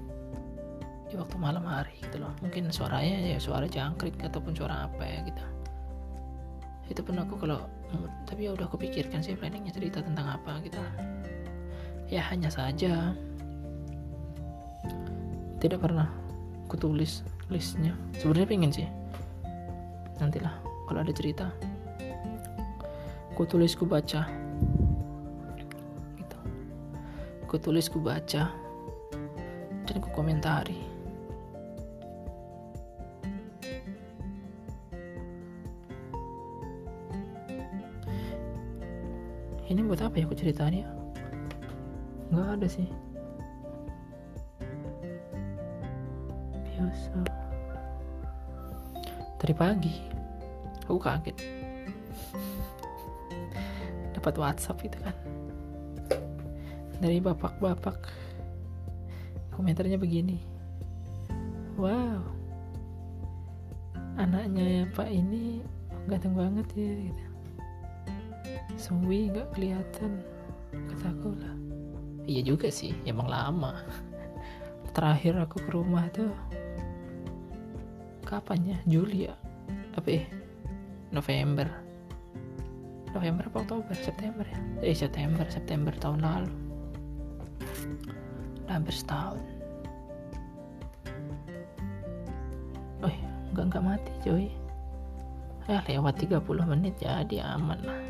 di 1.05 1.13
waktu 1.13 1.37
malam 1.37 1.61
hari 1.67 1.93
gitu 2.01 2.17
loh. 2.17 2.33
Mungkin 2.41 2.73
suaranya 2.73 3.21
ya 3.21 3.37
suara 3.37 3.69
jangkrik 3.69 4.17
ataupun 4.23 4.57
suara 4.57 4.89
apa 4.89 5.03
ya 5.05 5.19
gitu. 5.27 5.43
Itu 6.89 7.01
pun 7.05 7.21
aku 7.21 7.37
kalau 7.37 7.61
tapi 8.25 8.49
ya 8.49 8.57
udah 8.57 8.65
kupikirkan 8.65 9.21
sih 9.21 9.37
planningnya 9.37 9.71
cerita 9.71 10.01
tentang 10.01 10.25
apa 10.41 10.57
gitu 10.65 10.81
ya 12.09 12.21
hanya 12.29 12.49
saja. 12.53 13.13
Tidak 15.61 15.79
pernah 15.81 16.09
ku 16.69 16.77
tulis 16.77 17.25
listnya. 17.49 17.97
Sebenarnya 18.17 18.47
pengen 18.49 18.71
sih. 18.73 18.87
Nantilah 20.21 20.53
kalau 20.85 21.01
ada 21.01 21.13
cerita 21.13 21.49
ku 23.35 23.43
tulis 23.43 23.73
ku 23.75 23.83
baca. 23.83 24.29
Gitu. 26.15 26.37
Ku 27.49 27.55
tulis 27.59 27.89
ku 27.91 27.99
baca 27.99 28.53
dan 29.85 29.97
ku 29.99 30.09
komentari. 30.13 30.95
Ini 39.65 39.81
buat 39.81 39.99
apa 40.05 40.21
ya 40.21 40.29
aku 40.29 40.37
ceritanya 40.37 41.04
nggak 42.35 42.59
ada 42.59 42.67
sih. 42.67 42.87
Biasa. 46.67 47.15
Dari 49.39 49.53
pagi 49.55 49.95
aku 50.83 50.99
kaget. 50.99 51.37
Dapat 54.19 54.35
WhatsApp 54.35 54.83
itu 54.83 54.97
kan. 54.99 55.15
Dari 56.99 57.23
bapak-bapak. 57.23 57.99
Komentarnya 59.55 59.95
begini. 59.95 60.35
Wow. 61.79 62.19
Anaknya 64.19 64.87
Pak 64.91 65.07
ini 65.07 65.63
ganteng 66.07 66.35
banget 66.35 66.67
ya 66.75 66.91
gitu. 67.07 67.23
Suwi 68.75 69.31
nggak 69.31 69.55
kelihatan. 69.55 70.19
Kataku 70.91 71.31
lah 71.39 71.54
iya 72.25 72.41
juga 72.41 72.69
sih 72.73 72.93
emang 73.05 73.29
lama. 73.29 73.77
Terakhir 74.95 75.37
aku 75.41 75.61
ke 75.61 75.69
rumah 75.73 76.09
tuh 76.09 76.31
kapan 78.25 78.75
ya? 78.75 78.77
Juli 78.89 79.29
ya? 79.29 79.35
Apa 79.93 80.07
eh 80.09 80.25
November. 81.13 81.69
November 83.13 83.47
apa 83.47 83.57
Oktober? 83.63 83.95
September 83.95 84.43
ya? 84.43 84.59
Eh 84.83 84.95
September 84.97 85.45
September 85.47 85.93
tahun 85.95 86.19
lalu. 86.25 86.51
Hampir 88.67 88.93
setahun. 88.95 89.39
Oh 93.05 93.15
enggak 93.53 93.65
enggak 93.71 93.83
mati 93.85 94.11
coy. 94.25 94.47
Ya 95.65 95.81
lewat 95.89 96.21
30 96.21 96.45
menit 96.69 96.93
jadi 97.01 97.57
aman 97.57 97.79
lah. 97.85 98.01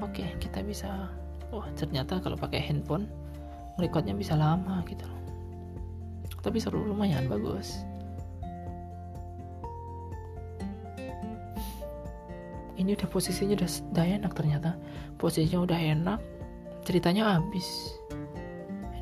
Oke 0.00 0.24
kita 0.40 0.64
bisa 0.64 1.12
wah 1.50 1.66
ternyata 1.74 2.22
kalau 2.22 2.38
pakai 2.38 2.62
handphone 2.62 3.10
recordnya 3.80 4.14
bisa 4.14 4.38
lama 4.38 4.84
gitu 4.86 5.02
loh. 5.08 5.20
Tapi 6.40 6.56
seru 6.56 6.80
lumayan 6.84 7.28
bagus. 7.28 7.84
Ini 12.80 12.96
udah 12.96 13.08
posisinya 13.12 13.60
udah, 13.60 13.70
udah 13.92 14.06
enak 14.08 14.32
ternyata. 14.32 14.70
Posisinya 15.20 15.68
udah 15.68 15.76
enak 15.76 16.20
ceritanya 16.88 17.36
habis. 17.36 17.92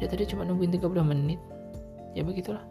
Dia 0.03 0.11
tadi 0.11 0.27
cuma 0.27 0.43
nungguin 0.43 0.75
30 0.75 0.83
menit. 1.07 1.39
Ya 2.19 2.27
begitulah. 2.27 2.67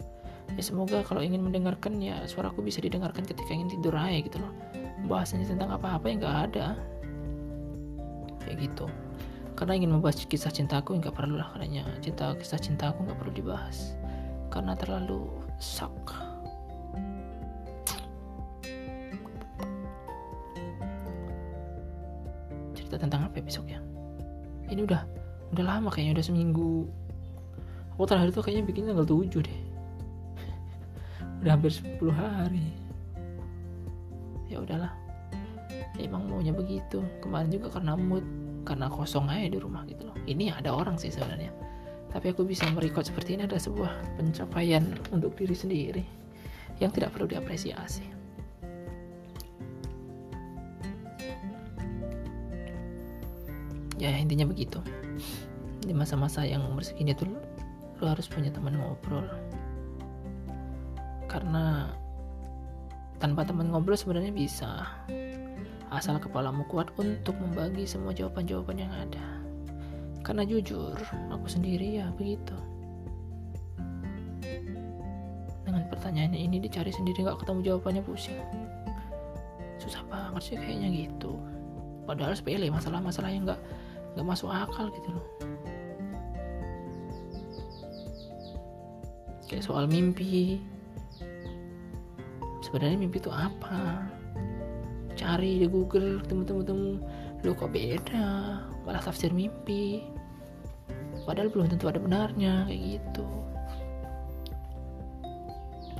Ya 0.59 0.63
semoga 0.63 0.99
kalau 1.07 1.23
ingin 1.23 1.43
mendengarkan 1.47 2.03
ya 2.03 2.27
suaraku 2.27 2.59
bisa 2.59 2.83
didengarkan 2.83 3.23
ketika 3.23 3.55
ingin 3.55 3.71
tidur 3.71 3.95
aja 3.95 4.19
gitu 4.19 4.35
loh. 4.43 4.51
Bahasanya 5.07 5.47
tentang 5.47 5.71
apa-apa 5.71 6.11
yang 6.11 6.19
nggak 6.19 6.37
ada. 6.51 6.75
Kayak 8.43 8.67
gitu 8.67 8.87
karena 9.57 9.73
ingin 9.73 9.89
membahas 9.89 10.21
kisah 10.29 10.53
cintaku 10.53 11.01
nggak 11.01 11.17
perlu 11.17 11.41
lah 11.41 11.49
karena 11.57 11.81
cinta 11.97 12.37
kisah 12.37 12.61
cintaku 12.61 13.09
nggak 13.09 13.17
perlu 13.17 13.33
dibahas. 13.33 13.97
Karena 14.53 14.77
terlalu 14.77 15.25
sak 15.57 15.89
cerita 22.77 23.01
tentang 23.01 23.25
apa 23.25 23.41
ya 23.41 23.43
besok 23.43 23.65
ya? 23.65 23.81
Ini 24.69 24.85
udah 24.85 25.01
udah 25.57 25.65
lama 25.65 25.89
kayaknya 25.89 26.21
udah 26.21 26.25
seminggu. 26.29 26.85
Aku 27.97 28.05
terakhir 28.05 28.29
tuh 28.37 28.45
kayaknya 28.45 28.63
bikin 28.69 28.85
tanggal 28.85 29.09
7 29.09 29.41
deh. 29.41 29.59
Udah 31.41 31.57
hampir 31.57 31.73
10 31.73 31.97
hari. 32.13 32.69
Ya 34.53 34.61
udahlah. 34.61 34.93
Ya, 35.97 36.05
emang 36.05 36.29
maunya 36.29 36.53
begitu. 36.53 37.01
Kemarin 37.25 37.49
juga 37.49 37.73
karena 37.73 37.97
mood 37.97 38.21
karena 38.67 38.91
kosong 38.91 39.31
aja 39.31 39.47
di 39.47 39.55
rumah 39.55 39.87
gitu 39.87 40.11
loh. 40.11 40.17
Ini 40.27 40.51
ada 40.59 40.75
orang 40.75 40.99
sih 40.99 41.07
sebenarnya. 41.07 41.55
Tapi 42.11 42.35
aku 42.35 42.43
bisa 42.43 42.67
merekod 42.67 43.07
seperti 43.07 43.39
ini 43.39 43.47
adalah 43.47 43.63
sebuah 43.63 44.19
pencapaian 44.19 44.83
untuk 45.15 45.31
diri 45.39 45.55
sendiri 45.55 46.03
yang 46.83 46.91
tidak 46.91 47.15
perlu 47.15 47.31
diapresiasi. 47.31 48.03
Ya 53.95 54.11
intinya 54.19 54.43
begitu. 54.43 54.83
Di 55.87 55.95
masa-masa 55.95 56.43
yang 56.43 56.67
umur 56.67 56.83
segini 56.83 57.15
tuh 57.15 57.31
lo 57.97 58.05
harus 58.11 58.27
punya 58.27 58.51
teman 58.51 58.75
ngobrol. 58.75 59.25
Karena 61.31 61.95
tanpa 63.17 63.47
teman 63.47 63.71
ngobrol 63.71 63.97
sebenarnya 63.97 64.29
bisa 64.29 64.85
asal 65.87 66.19
kepalamu 66.19 66.67
kuat 66.67 66.91
untuk 66.99 67.39
membagi 67.39 67.87
semua 67.87 68.11
jawaban-jawaban 68.11 68.83
yang 68.83 68.91
ada. 68.91 69.23
Karena 70.19 70.43
jujur 70.43 70.99
aku 71.31 71.47
sendiri 71.47 72.03
ya 72.03 72.11
begitu. 72.19 72.55
Dengan 75.63 75.87
pertanyaan 75.87 76.35
ini 76.35 76.59
dicari 76.59 76.91
sendiri 76.91 77.23
nggak 77.23 77.39
ketemu 77.39 77.59
jawabannya 77.63 78.03
pusing. 78.03 78.39
Susah 79.79 80.03
banget 80.11 80.41
sih 80.43 80.55
kayaknya 80.59 81.07
gitu. 81.07 81.39
Padahal 82.03 82.35
sepele 82.35 82.67
masalah-masalah 82.67 83.31
yang 83.31 83.47
nggak 83.47 83.59
nggak 84.15 84.27
masuk 84.27 84.51
akal 84.51 84.91
gitu 84.91 85.09
loh. 85.15 85.27
Kayak 89.47 89.63
soal 89.63 89.87
mimpi. 89.87 90.59
Sebenarnya 92.59 92.99
mimpi 92.99 93.23
itu 93.23 93.31
apa 93.31 94.11
cari 95.27 95.59
di 95.59 95.67
Google 95.67 96.23
temu-temu 96.23 97.03
lu 97.43 97.51
kok 97.51 97.75
beda? 97.75 98.63
Malah 98.87 99.03
tafsir 99.03 99.35
mimpi. 99.35 99.99
Padahal 101.27 101.51
belum 101.51 101.67
tentu 101.67 101.91
ada 101.91 101.99
benarnya 101.99 102.63
kayak 102.63 102.95
gitu. 102.95 103.27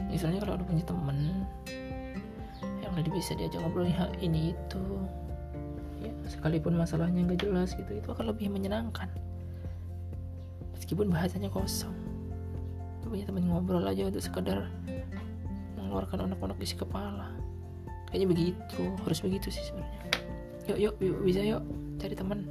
Misalnya 0.08 0.40
kalau 0.40 0.56
ada 0.56 0.64
punya 0.64 0.80
temen 0.88 1.44
yang 2.80 2.94
lebih 2.96 3.20
bisa 3.20 3.36
diajak 3.36 3.60
ngobrol 3.60 3.92
ini 4.24 4.56
itu 4.56 4.84
sekalipun 6.32 6.80
masalahnya 6.80 7.28
nggak 7.28 7.44
jelas 7.44 7.76
gitu 7.76 8.00
itu 8.00 8.08
akan 8.08 8.32
lebih 8.32 8.48
menyenangkan. 8.48 9.12
Meskipun 10.72 11.12
bahasanya 11.12 11.52
kosong. 11.52 11.92
Punya 13.04 13.28
teman 13.28 13.44
ngobrol 13.44 13.84
aja 13.84 14.08
untuk 14.08 14.24
sekedar 14.24 14.72
mengeluarkan 15.76 16.32
anak-anak 16.32 16.60
isi 16.64 16.80
kepala 16.80 17.37
kayaknya 18.08 18.28
begitu 18.32 18.84
harus 19.04 19.20
begitu 19.20 19.48
sih 19.52 19.64
sebenarnya. 19.68 20.02
Yuk 20.68 20.78
yuk 20.80 20.96
yuk 21.00 21.18
bisa 21.24 21.42
yuk 21.44 21.64
cari 22.00 22.16
teman. 22.16 22.44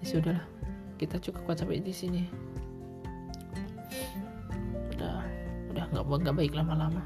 Ya 0.00 0.04
sudahlah 0.04 0.44
kita 0.96 1.16
cukup 1.20 1.56
sampai 1.56 1.80
di 1.80 1.92
sini. 1.92 2.22
Nggak 4.96 5.86
nggak 5.92 6.36
baik 6.36 6.52
lama-lama. 6.56 7.00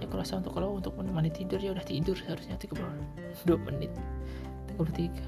Ya 0.00 0.06
aku 0.06 0.16
rasa 0.16 0.40
untuk 0.40 0.56
kalau 0.56 0.78
untuk 0.78 0.96
menemani 0.96 1.28
tidur 1.32 1.58
ya 1.58 1.74
udah 1.74 1.84
tidur 1.84 2.16
seharusnya 2.16 2.56
32 2.56 3.58
menit 3.68 3.92
33 4.78 5.27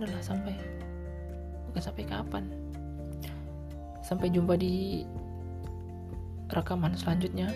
bener 0.00 0.16
lah 0.16 0.24
sampai. 0.24 0.56
Bukan 1.68 1.82
sampai 1.84 2.08
kapan. 2.08 2.48
Sampai 4.00 4.32
jumpa 4.32 4.56
di 4.56 5.04
rekaman 6.48 6.96
selanjutnya 6.96 7.52